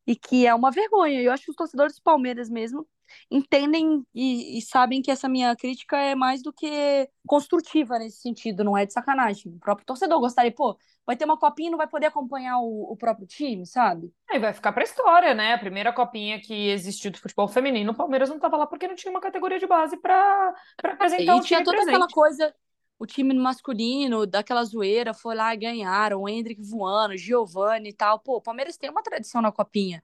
e 0.08 0.16
que 0.16 0.46
é 0.46 0.54
uma 0.54 0.70
vergonha. 0.70 1.20
Eu 1.20 1.30
acho 1.30 1.44
que 1.44 1.50
os 1.50 1.56
torcedores 1.56 1.96
do 1.96 2.02
Palmeiras 2.02 2.48
mesmo 2.48 2.88
entendem 3.30 4.02
e, 4.14 4.56
e, 4.56 4.62
sabem 4.62 5.02
que 5.02 5.11
essa 5.11 5.28
minha 5.28 5.54
crítica 5.54 5.98
é 5.98 6.14
mais 6.14 6.42
do 6.42 6.50
que 6.50 7.09
construtiva 7.26 7.98
nesse 7.98 8.22
sentido, 8.22 8.64
não 8.64 8.76
é 8.76 8.87
de 8.87 8.92
sacanagem. 8.92 9.52
O 9.52 9.59
próprio 9.59 9.87
torcedor 9.87 10.18
gostaria, 10.18 10.50
pô, 10.50 10.78
vai 11.06 11.14
ter 11.14 11.26
uma 11.26 11.38
copinha 11.38 11.68
e 11.68 11.70
não 11.70 11.76
vai 11.78 11.87
poder 11.87 12.06
acompanhar 12.06 12.59
o, 12.59 12.90
o 12.90 12.96
próprio 12.96 13.26
time, 13.26 13.66
sabe? 13.66 14.11
Aí 14.30 14.38
vai 14.38 14.54
ficar 14.54 14.72
pra 14.72 14.85
história, 14.85 15.35
né? 15.35 15.52
A 15.52 15.59
primeira 15.59 15.92
copinha 15.92 16.40
que 16.40 16.70
existiu 16.70 17.11
do 17.11 17.18
futebol 17.18 17.48
feminino, 17.48 17.92
o 17.92 17.96
Palmeiras 17.96 18.30
não 18.30 18.38
tava 18.38 18.56
lá 18.56 18.66
porque 18.66 18.88
não 18.88 18.94
tinha 18.94 19.11
uma 19.11 19.20
categoria 19.20 19.59
de 19.59 19.66
base 19.66 19.96
pra, 19.98 20.54
pra 20.76 20.94
apresentar 20.94 21.37
e 21.37 21.40
tinha 21.42 21.62
toda 21.62 21.76
presente. 21.76 21.94
aquela 21.94 22.09
coisa 22.09 22.54
o 22.98 23.06
time 23.06 23.32
masculino 23.34 24.26
daquela 24.26 24.64
zoeira 24.64 25.14
foi 25.14 25.34
lá 25.34 25.54
e 25.54 25.58
ganharam, 25.58 26.22
o 26.22 26.28
Hendrick 26.28 26.61
voando, 26.62 27.16
Giovanni 27.16 27.90
e 27.90 27.92
tal. 27.92 28.18
Pô, 28.18 28.37
o 28.37 28.42
Palmeiras 28.42 28.76
tem 28.76 28.90
uma 28.90 29.02
tradição 29.02 29.40
na 29.40 29.52
copinha. 29.52 30.02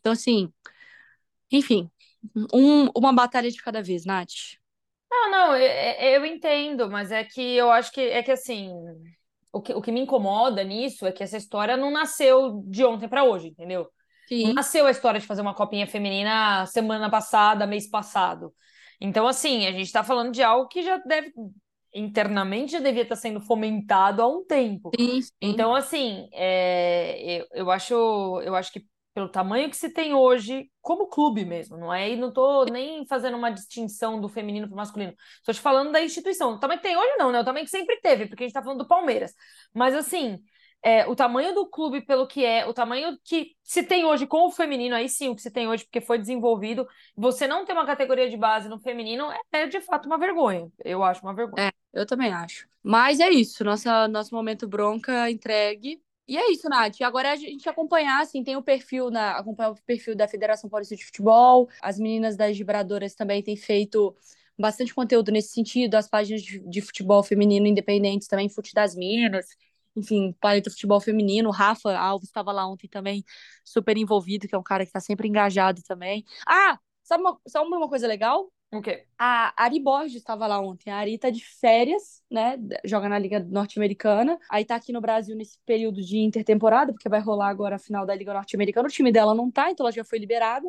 Então, 0.00 0.12
assim, 0.12 0.52
enfim, 1.50 1.90
um, 2.52 2.88
uma 2.94 3.12
batalha 3.12 3.50
de 3.50 3.62
cada 3.62 3.82
vez, 3.82 4.04
Nath. 4.04 4.58
Não, 5.10 5.30
não, 5.30 5.56
eu, 5.56 6.20
eu 6.22 6.26
entendo, 6.26 6.90
mas 6.90 7.10
é 7.10 7.24
que 7.24 7.40
eu 7.40 7.70
acho 7.70 7.92
que 7.92 8.00
é 8.00 8.22
que 8.22 8.32
assim, 8.32 8.70
o 9.52 9.62
que, 9.62 9.72
o 9.72 9.80
que 9.80 9.92
me 9.92 10.00
incomoda 10.00 10.62
nisso 10.64 11.06
é 11.06 11.12
que 11.12 11.22
essa 11.22 11.36
história 11.36 11.76
não 11.76 11.90
nasceu 11.90 12.62
de 12.66 12.84
ontem 12.84 13.08
para 13.08 13.24
hoje, 13.24 13.48
entendeu? 13.48 13.88
Sim. 14.28 14.48
Não 14.48 14.54
nasceu 14.54 14.86
a 14.86 14.90
história 14.90 15.20
de 15.20 15.26
fazer 15.26 15.42
uma 15.42 15.54
copinha 15.54 15.86
feminina 15.86 16.66
semana 16.66 17.08
passada, 17.10 17.66
mês 17.66 17.88
passado. 17.88 18.52
Então, 19.00 19.28
assim, 19.28 19.66
a 19.66 19.72
gente 19.72 19.86
está 19.86 20.02
falando 20.02 20.32
de 20.32 20.42
algo 20.42 20.68
que 20.68 20.82
já 20.82 20.96
deve, 20.98 21.32
internamente, 21.94 22.72
já 22.72 22.80
devia 22.80 23.02
estar 23.02 23.16
sendo 23.16 23.40
fomentado 23.40 24.20
há 24.20 24.26
um 24.26 24.44
tempo. 24.44 24.90
Sim, 24.98 25.22
sim. 25.22 25.30
Então, 25.40 25.74
assim, 25.74 26.28
é, 26.32 27.40
eu, 27.40 27.46
eu, 27.52 27.70
acho, 27.70 27.94
eu 28.42 28.54
acho 28.56 28.72
que 28.72 28.84
pelo 29.14 29.28
tamanho 29.28 29.70
que 29.70 29.76
se 29.76 29.88
tem 29.90 30.12
hoje, 30.12 30.68
como 30.82 31.06
clube 31.06 31.44
mesmo, 31.44 31.76
não 31.76 31.94
é? 31.94 32.10
E 32.10 32.16
não 32.16 32.32
tô 32.32 32.64
nem 32.64 33.06
fazendo 33.06 33.36
uma 33.36 33.50
distinção 33.50 34.20
do 34.20 34.28
feminino 34.28 34.66
para 34.66 34.74
o 34.74 34.76
masculino. 34.76 35.14
Estou 35.38 35.54
te 35.54 35.60
falando 35.60 35.92
da 35.92 36.02
instituição. 36.02 36.54
O 36.54 36.58
tamanho 36.58 36.80
que 36.80 36.88
tem 36.88 36.96
hoje, 36.96 37.16
não, 37.16 37.30
né? 37.30 37.40
O 37.40 37.44
tamanho 37.44 37.64
que 37.64 37.70
sempre 37.70 38.00
teve, 38.00 38.26
porque 38.26 38.42
a 38.42 38.46
gente 38.46 38.50
está 38.50 38.62
falando 38.62 38.80
do 38.80 38.88
Palmeiras. 38.88 39.32
Mas 39.72 39.94
assim, 39.94 40.40
é, 40.82 41.06
o 41.06 41.14
tamanho 41.14 41.54
do 41.54 41.66
clube 41.66 42.02
pelo 42.02 42.26
que 42.26 42.44
é, 42.44 42.66
o 42.66 42.74
tamanho 42.74 43.16
que 43.24 43.52
se 43.62 43.84
tem 43.84 44.04
hoje 44.04 44.26
com 44.26 44.46
o 44.46 44.50
feminino, 44.50 44.96
aí 44.96 45.08
sim, 45.08 45.28
o 45.28 45.36
que 45.36 45.40
se 45.40 45.50
tem 45.50 45.68
hoje, 45.68 45.84
porque 45.84 46.00
foi 46.00 46.18
desenvolvido, 46.18 46.86
você 47.16 47.46
não 47.46 47.64
ter 47.64 47.72
uma 47.72 47.86
categoria 47.86 48.28
de 48.28 48.36
base 48.36 48.68
no 48.68 48.78
feminino 48.80 49.30
é, 49.30 49.38
é 49.52 49.66
de 49.66 49.80
fato 49.80 50.06
uma 50.06 50.18
vergonha. 50.18 50.68
Eu 50.84 51.04
acho 51.04 51.22
uma 51.22 51.34
vergonha. 51.34 51.68
É, 51.68 51.72
eu 51.94 52.06
também 52.06 52.32
acho. 52.32 52.68
Mas 52.82 53.20
é 53.20 53.30
isso, 53.30 53.64
nossa, 53.64 54.06
nosso 54.08 54.34
momento 54.34 54.68
bronca 54.68 55.30
entregue. 55.30 56.02
E 56.26 56.36
é 56.38 56.50
isso, 56.50 56.68
Nath. 56.68 57.00
Agora 57.02 57.32
a 57.32 57.36
gente 57.36 57.68
acompanhar, 57.68 58.22
assim, 58.22 58.42
tem 58.42 58.56
o 58.56 58.62
perfil, 58.62 59.10
na, 59.10 59.32
acompanhar 59.38 59.70
o 59.70 59.76
perfil 59.86 60.16
da 60.16 60.26
Federação 60.26 60.70
Paulista 60.70 60.96
de 60.96 61.04
Futebol. 61.04 61.68
As 61.82 61.98
meninas 61.98 62.36
das 62.36 62.56
vibradoras 62.56 63.14
também 63.14 63.42
têm 63.42 63.56
feito 63.56 64.16
bastante 64.58 64.94
conteúdo 64.94 65.30
nesse 65.30 65.50
sentido. 65.52 65.94
As 65.94 66.08
páginas 66.08 66.42
de, 66.42 66.60
de 66.60 66.80
futebol 66.80 67.22
feminino 67.22 67.66
independentes 67.66 68.26
também, 68.26 68.48
Fute 68.48 68.72
das 68.74 68.94
Minas. 68.94 69.46
Enfim, 69.96 70.34
Paleta 70.40 70.70
Futebol 70.70 71.00
Feminino. 71.00 71.50
O 71.50 71.52
Rafa 71.52 71.96
Alves 71.96 72.28
estava 72.28 72.52
lá 72.52 72.66
ontem 72.66 72.88
também, 72.88 73.22
super 73.62 73.96
envolvido, 73.96 74.48
que 74.48 74.54
é 74.54 74.58
um 74.58 74.62
cara 74.62 74.84
que 74.84 74.88
está 74.88 75.00
sempre 75.00 75.28
engajado 75.28 75.82
também. 75.82 76.24
Ah, 76.46 76.78
sabe 77.02 77.22
uma, 77.22 77.38
sabe 77.46 77.66
uma 77.68 77.88
coisa 77.88 78.06
legal? 78.06 78.50
O 78.74 78.82
quê? 78.82 79.06
A 79.16 79.54
Ari 79.56 79.78
Borges 79.78 80.16
estava 80.16 80.46
lá 80.46 80.60
ontem. 80.60 80.90
A 80.90 80.96
Ari 80.96 81.16
tá 81.16 81.30
de 81.30 81.44
férias, 81.44 82.22
né? 82.30 82.58
Joga 82.84 83.08
na 83.08 83.18
Liga 83.18 83.38
Norte-Americana. 83.38 84.38
Aí 84.50 84.64
tá 84.64 84.74
aqui 84.74 84.92
no 84.92 85.00
Brasil 85.00 85.36
nesse 85.36 85.58
período 85.64 86.02
de 86.02 86.18
intertemporada, 86.18 86.92
porque 86.92 87.08
vai 87.08 87.20
rolar 87.20 87.48
agora 87.48 87.76
a 87.76 87.78
final 87.78 88.04
da 88.04 88.14
Liga 88.14 88.34
Norte-Americana. 88.34 88.88
O 88.88 88.90
time 88.90 89.12
dela 89.12 89.34
não 89.34 89.50
tá, 89.50 89.70
então 89.70 89.86
ela 89.86 89.92
já 89.92 90.04
foi 90.04 90.18
liberada. 90.18 90.68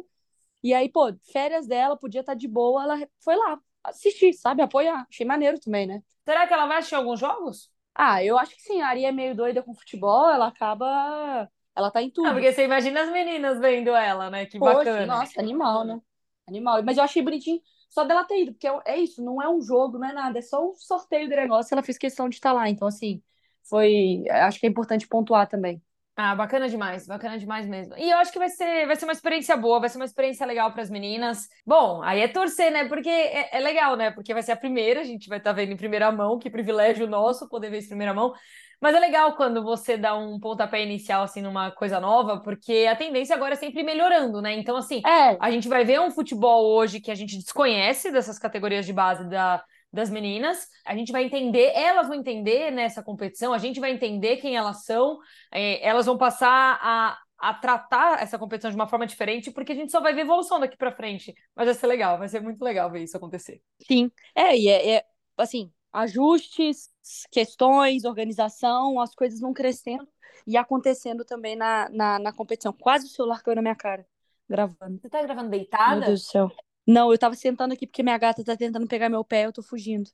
E 0.63 0.73
aí, 0.73 0.87
pô, 0.87 1.13
férias 1.31 1.67
dela, 1.67 1.97
podia 1.97 2.21
estar 2.21 2.33
tá 2.33 2.37
de 2.37 2.47
boa. 2.47 2.83
Ela 2.83 3.07
foi 3.19 3.35
lá 3.35 3.59
assistir, 3.83 4.33
sabe? 4.33 4.61
Apoiar. 4.61 5.07
Achei 5.09 5.25
maneiro 5.25 5.59
também, 5.59 5.87
né? 5.87 6.03
Será 6.23 6.45
que 6.47 6.53
ela 6.53 6.67
vai 6.67 6.77
assistir 6.77 6.95
alguns 6.95 7.19
jogos? 7.19 7.71
Ah, 7.93 8.23
eu 8.23 8.37
acho 8.37 8.55
que 8.55 8.61
sim. 8.61 8.81
A 8.81 8.89
Ari 8.89 9.05
é 9.05 9.11
meio 9.11 9.35
doida 9.35 9.63
com 9.63 9.73
futebol, 9.73 10.29
ela 10.29 10.47
acaba. 10.47 11.49
Ela 11.75 11.89
tá 11.89 12.01
em 12.03 12.11
tudo. 12.11 12.27
Ah, 12.27 12.33
porque 12.33 12.53
você 12.53 12.65
imagina 12.65 13.01
as 13.01 13.11
meninas 13.11 13.59
vendo 13.59 13.89
ela, 13.89 14.29
né? 14.29 14.45
Que 14.45 14.59
Poxa, 14.59 14.75
bacana. 14.75 15.05
Nossa, 15.05 15.39
animal, 15.39 15.83
né? 15.83 15.99
Animal. 16.47 16.83
Mas 16.83 16.97
eu 16.97 17.03
achei 17.03 17.23
bonitinho 17.23 17.59
só 17.89 18.04
dela 18.04 18.26
ter 18.26 18.43
ido, 18.43 18.54
porque 18.54 18.67
é, 18.67 18.80
é 18.86 18.98
isso, 18.98 19.24
não 19.24 19.41
é 19.41 19.50
um 19.50 19.62
jogo, 19.62 19.98
não 19.98 20.10
é 20.10 20.13
nada, 20.13 20.39
é 20.39 20.41
só 20.41 20.69
um 20.69 20.74
sorteio 20.76 21.30
de 21.30 21.36
negócio, 21.36 21.74
ela 21.74 21.84
fez 21.84 21.98
questão 21.98 22.28
de 22.30 22.36
estar 22.36 22.52
lá. 22.52 22.69
Então, 22.69 22.88
assim, 22.88 23.21
foi. 23.69 24.24
Acho 24.30 24.60
que 24.60 24.65
é 24.65 24.69
importante 24.69 25.08
pontuar 25.08 25.48
também. 25.48 25.82
Ah, 26.17 26.34
bacana 26.34 26.69
demais, 26.69 27.06
bacana 27.06 27.38
demais 27.38 27.67
mesmo. 27.67 27.93
E 27.98 28.10
eu 28.10 28.17
acho 28.17 28.32
que 28.32 28.39
vai 28.39 28.48
ser, 28.48 28.88
vai 28.88 28.95
ser 28.95 29.04
uma 29.04 29.12
experiência 29.12 29.58
boa, 29.58 29.82
vai 29.82 29.89
ser 29.89 29.98
uma 29.98 30.06
experiência 30.06 30.45
legal 30.45 30.71
para 30.71 30.82
as 30.82 30.89
meninas. 30.89 31.50
Bom, 31.65 32.02
aí 32.02 32.21
é 32.21 32.28
torcer, 32.30 32.71
né? 32.71 32.88
Porque 32.88 33.10
é, 33.10 33.58
é, 33.58 33.60
legal, 33.60 33.98
né? 33.98 34.12
Porque 34.12 34.34
vai 34.34 34.41
ser 34.41 34.54
a 34.54 34.56
primeira, 34.56 35.02
a 35.02 35.04
gente 35.04 35.28
vai 35.28 35.39
estar 35.39 35.50
tá 35.50 35.56
vendo 35.56 35.74
em 35.74 35.78
primeira 35.78 36.10
mão, 36.13 36.39
que 36.39 36.50
privilégio 36.50 37.06
nosso 37.06 37.50
poder 37.50 37.69
ver 37.69 37.82
em 37.84 37.88
primeira 37.88 38.13
mão. 38.13 38.34
Mas 38.81 38.95
é 38.95 38.99
legal 38.99 39.35
quando 39.35 39.63
você 39.63 39.97
dá 39.97 40.15
um 40.15 40.39
pontapé 40.39 40.83
inicial, 40.83 41.23
assim, 41.23 41.41
numa 41.41 41.71
coisa 41.71 41.99
nova, 41.99 42.41
porque 42.41 42.88
a 42.89 42.95
tendência 42.95 43.35
agora 43.35 43.53
é 43.53 43.57
sempre 43.57 43.83
melhorando, 43.83 44.41
né? 44.41 44.53
Então, 44.53 44.75
assim, 44.75 45.01
é. 45.05 45.38
a 45.39 45.51
gente 45.51 45.67
vai 45.67 45.83
ver 45.83 45.99
um 45.99 46.11
futebol 46.11 46.65
hoje 46.75 46.99
que 46.99 47.11
a 47.11 47.15
gente 47.15 47.38
desconhece 47.38 48.11
dessas 48.11 48.38
categorias 48.38 48.85
de 48.85 48.93
base 48.93 49.27
da, 49.29 49.63
das 49.91 50.09
meninas. 50.09 50.67
A 50.85 50.95
gente 50.95 51.11
vai 51.11 51.23
entender, 51.23 51.71
elas 51.73 52.07
vão 52.07 52.17
entender 52.17 52.71
nessa 52.71 53.01
competição, 53.01 53.53
a 53.53 53.57
gente 53.57 53.79
vai 53.79 53.91
entender 53.91 54.38
quem 54.38 54.55
elas 54.55 54.83
são, 54.83 55.17
é, 55.51 55.85
elas 55.88 56.05
vão 56.05 56.17
passar 56.17 56.79
a, 56.81 57.17
a 57.38 57.53
tratar 57.53 58.21
essa 58.21 58.38
competição 58.38 58.69
de 58.69 58.75
uma 58.75 58.88
forma 58.88 59.07
diferente, 59.07 59.51
porque 59.51 59.71
a 59.71 59.75
gente 59.75 59.91
só 59.91 60.01
vai 60.01 60.13
ver 60.13 60.21
evolução 60.21 60.59
daqui 60.59 60.77
para 60.77 60.91
frente. 60.91 61.33
Mas 61.55 61.65
vai 61.65 61.73
ser 61.73 61.88
legal, 61.88 62.17
vai 62.17 62.27
ser 62.27 62.41
muito 62.41 62.61
legal 62.61 62.91
ver 62.91 63.03
isso 63.03 63.17
acontecer. 63.17 63.61
Sim, 63.88 64.11
é, 64.35 64.57
e 64.57 64.67
é, 64.67 64.95
é 64.97 65.05
assim, 65.38 65.71
ajustes, 65.95 66.89
questões, 67.31 68.03
organização, 68.03 68.99
as 68.99 69.15
coisas 69.15 69.39
vão 69.39 69.53
crescendo 69.53 70.08
e 70.45 70.58
acontecendo 70.58 71.23
também 71.23 71.55
na, 71.55 71.89
na, 71.89 72.19
na 72.19 72.34
competição. 72.34 72.73
Quase 72.73 73.05
o 73.05 73.10
celular 73.10 73.41
caiu 73.41 73.55
na 73.55 73.62
minha 73.62 73.75
cara, 73.75 74.05
gravando. 74.47 74.99
Você 75.01 75.10
tá 75.10 75.21
gravando 75.21 75.49
deitada? 75.49 75.95
Meu 75.95 76.05
Deus 76.08 76.21
do 76.23 76.27
céu. 76.27 76.51
Não, 76.88 77.12
eu 77.12 77.17
tava 77.17 77.36
sentando 77.36 77.73
aqui 77.73 77.88
porque 77.88 78.03
minha 78.03 78.17
gata 78.17 78.43
tá 78.43 78.55
tentando 78.55 78.88
pegar 78.88 79.10
meu 79.10 79.23
pé, 79.23 79.45
eu 79.45 79.53
tô 79.53 79.63
fugindo. 79.63 80.10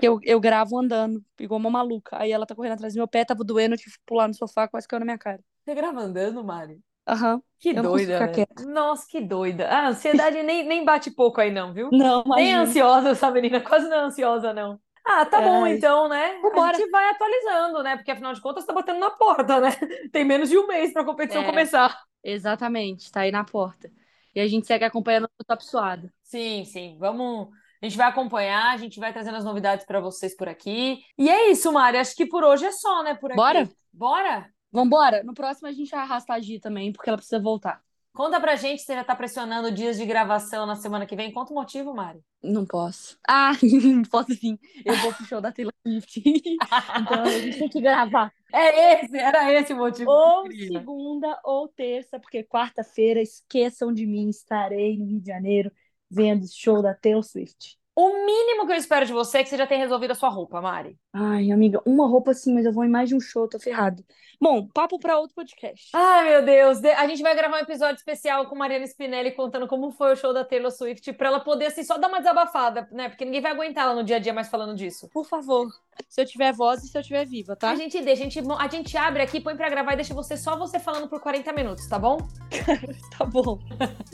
Eu, 0.00 0.20
eu 0.22 0.38
gravo 0.38 0.78
andando, 0.78 1.24
igual 1.40 1.58
uma 1.58 1.70
maluca. 1.70 2.16
Aí 2.20 2.30
ela 2.30 2.46
tá 2.46 2.54
correndo 2.54 2.74
atrás 2.74 2.94
do 2.94 2.98
meu 2.98 3.08
pé, 3.08 3.24
tava 3.24 3.42
doendo, 3.42 3.74
eu 3.74 3.78
tive 3.78 3.96
que 3.96 4.04
pular 4.06 4.28
no 4.28 4.34
sofá, 4.34 4.68
quase 4.68 4.86
caiu 4.86 5.00
na 5.00 5.06
minha 5.06 5.18
cara. 5.18 5.42
Você 5.64 5.74
grava 5.74 6.00
andando, 6.00 6.44
Mari? 6.44 6.80
Aham. 7.08 7.34
Uhum. 7.34 7.42
Que 7.58 7.70
eu 7.70 7.82
doida, 7.82 8.20
né? 8.20 8.32
Nossa, 8.66 9.06
que 9.08 9.20
doida. 9.20 9.66
A 9.68 9.88
ansiedade 9.88 10.40
nem, 10.44 10.64
nem 10.64 10.84
bate 10.84 11.10
pouco 11.10 11.40
aí, 11.40 11.50
não, 11.50 11.72
viu? 11.72 11.88
Não, 11.90 12.22
mas. 12.24 12.44
Nem 12.44 12.54
ansiosa 12.54 13.08
essa 13.10 13.30
menina, 13.30 13.60
quase 13.60 13.88
não 13.88 13.96
é 13.96 14.00
ansiosa, 14.00 14.52
não. 14.52 14.78
Ah, 15.10 15.24
tá 15.24 15.40
bom 15.40 15.66
então, 15.66 16.06
né? 16.06 16.38
Vambora. 16.42 16.76
A 16.76 16.78
gente 16.78 16.90
vai 16.90 17.08
atualizando, 17.08 17.82
né? 17.82 17.96
Porque 17.96 18.10
afinal 18.10 18.34
de 18.34 18.42
contas 18.42 18.66
tá 18.66 18.74
batendo 18.74 19.00
na 19.00 19.10
porta, 19.10 19.58
né? 19.58 19.70
Tem 20.12 20.22
menos 20.22 20.50
de 20.50 20.58
um 20.58 20.66
mês 20.66 20.92
pra 20.92 21.02
competição 21.02 21.42
é, 21.42 21.46
começar. 21.46 21.98
Exatamente, 22.22 23.10
tá 23.10 23.20
aí 23.20 23.30
na 23.30 23.42
porta. 23.42 23.90
E 24.34 24.40
a 24.40 24.46
gente 24.46 24.66
segue 24.66 24.84
acompanhando 24.84 25.24
o 25.24 25.44
Top 25.44 25.64
Suado. 25.64 26.10
Sim, 26.22 26.64
sim. 26.66 26.98
Vamos. 26.98 27.48
A 27.80 27.86
gente 27.86 27.96
vai 27.96 28.08
acompanhar, 28.08 28.74
a 28.74 28.76
gente 28.76 29.00
vai 29.00 29.10
trazendo 29.10 29.36
as 29.36 29.44
novidades 29.44 29.86
para 29.86 29.98
vocês 29.98 30.36
por 30.36 30.46
aqui. 30.46 31.00
E 31.16 31.30
é 31.30 31.50
isso, 31.50 31.72
Mari. 31.72 31.96
Acho 31.96 32.14
que 32.14 32.26
por 32.26 32.44
hoje 32.44 32.66
é 32.66 32.72
só, 32.72 33.02
né? 33.02 33.14
Por 33.14 33.30
aqui. 33.30 33.36
Bora? 33.36 33.68
Bora? 33.92 34.52
Vambora. 34.70 35.22
No 35.22 35.32
próximo 35.32 35.68
a 35.68 35.72
gente 35.72 35.94
arrasta 35.94 36.34
a 36.34 36.40
Gi 36.40 36.60
também, 36.60 36.92
porque 36.92 37.08
ela 37.08 37.16
precisa 37.16 37.40
voltar. 37.40 37.82
Conta 38.18 38.40
pra 38.40 38.56
gente, 38.56 38.82
você 38.82 38.94
já 38.94 39.04
tá 39.04 39.14
pressionando 39.14 39.70
dias 39.70 39.96
de 39.96 40.04
gravação 40.04 40.66
na 40.66 40.74
semana 40.74 41.06
que 41.06 41.14
vem. 41.14 41.30
Conta 41.30 41.52
o 41.52 41.54
motivo, 41.54 41.94
Mari. 41.94 42.18
Não 42.42 42.66
posso. 42.66 43.16
Ah, 43.28 43.52
posso 44.10 44.34
sim. 44.34 44.58
Eu 44.84 44.96
vou 44.96 45.14
pro 45.14 45.24
show 45.24 45.40
da 45.40 45.52
Taylor 45.52 45.72
Swift. 45.86 46.24
então 47.00 47.22
a 47.22 47.30
gente 47.30 47.58
tem 47.60 47.68
que 47.68 47.80
gravar. 47.80 48.32
É 48.52 49.04
esse, 49.04 49.16
era 49.16 49.52
esse 49.52 49.72
o 49.72 49.76
motivo. 49.76 50.10
Ou 50.10 50.50
segunda 50.50 51.38
ou 51.44 51.68
terça, 51.68 52.18
porque 52.18 52.42
quarta-feira, 52.42 53.22
esqueçam 53.22 53.92
de 53.92 54.04
mim, 54.04 54.28
estarei 54.30 54.98
no 54.98 55.06
Rio 55.06 55.20
de 55.20 55.26
Janeiro 55.28 55.70
vendo 56.10 56.42
o 56.42 56.52
show 56.52 56.82
da 56.82 56.94
Taylor 56.94 57.22
Swift. 57.22 57.77
O 58.00 58.24
mínimo 58.24 58.64
que 58.64 58.72
eu 58.72 58.76
espero 58.76 59.04
de 59.04 59.12
você 59.12 59.38
é 59.38 59.42
que 59.42 59.50
você 59.50 59.56
já 59.56 59.66
tenha 59.66 59.80
resolvido 59.80 60.12
a 60.12 60.14
sua 60.14 60.28
roupa, 60.28 60.60
Mari. 60.60 60.96
Ai, 61.12 61.50
amiga, 61.50 61.82
uma 61.84 62.06
roupa 62.06 62.32
sim, 62.32 62.54
mas 62.54 62.64
eu 62.64 62.72
vou 62.72 62.84
em 62.84 62.88
mais 62.88 63.08
de 63.08 63.16
um 63.16 63.20
show, 63.20 63.48
tô 63.48 63.58
ferrado. 63.58 64.04
Bom, 64.40 64.68
papo 64.68 65.00
para 65.00 65.18
outro 65.18 65.34
podcast. 65.34 65.90
Ai, 65.92 66.28
meu 66.28 66.44
Deus. 66.44 66.78
A 66.84 67.08
gente 67.08 67.24
vai 67.24 67.34
gravar 67.34 67.56
um 67.56 67.60
episódio 67.60 67.96
especial 67.96 68.46
com 68.46 68.54
Mariana 68.54 68.84
Spinelli 68.84 69.32
contando 69.32 69.66
como 69.66 69.90
foi 69.90 70.12
o 70.12 70.16
show 70.16 70.32
da 70.32 70.44
Taylor 70.44 70.70
Swift, 70.70 71.12
pra 71.14 71.26
ela 71.26 71.40
poder, 71.40 71.66
assim, 71.66 71.82
só 71.82 71.98
dar 71.98 72.06
uma 72.06 72.18
desabafada, 72.18 72.88
né? 72.92 73.08
Porque 73.08 73.24
ninguém 73.24 73.40
vai 73.40 73.50
aguentar 73.50 73.86
ela 73.86 73.94
no 73.96 74.04
dia 74.04 74.14
a 74.14 74.20
dia 74.20 74.32
mais 74.32 74.48
falando 74.48 74.76
disso. 74.76 75.08
Por 75.12 75.26
favor. 75.26 75.66
Se 76.08 76.20
eu 76.20 76.24
tiver 76.24 76.52
voz 76.52 76.84
e 76.84 76.86
se 76.86 76.96
eu 76.96 77.02
tiver 77.02 77.26
viva, 77.26 77.56
tá? 77.56 77.70
A 77.70 77.74
gente 77.74 78.00
deixa, 78.00 78.22
a 78.22 78.28
gente, 78.28 78.40
a 78.48 78.68
gente 78.68 78.96
abre 78.96 79.22
aqui, 79.22 79.40
põe 79.40 79.56
pra 79.56 79.68
gravar 79.68 79.94
e 79.94 79.96
deixa 79.96 80.14
você 80.14 80.36
só 80.36 80.56
você 80.56 80.78
falando 80.78 81.08
por 81.08 81.20
40 81.20 81.52
minutos, 81.52 81.88
tá 81.88 81.98
bom? 81.98 82.18
tá 83.18 83.24
bom. 83.24 83.58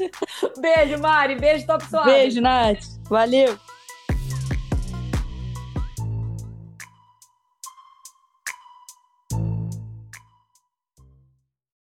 beijo, 0.58 0.98
Mari. 0.98 1.34
Beijo, 1.34 1.66
Top 1.66 1.84
Suave. 1.84 2.10
Beijo, 2.10 2.40
Nath. 2.40 2.80
Valeu. 3.10 3.58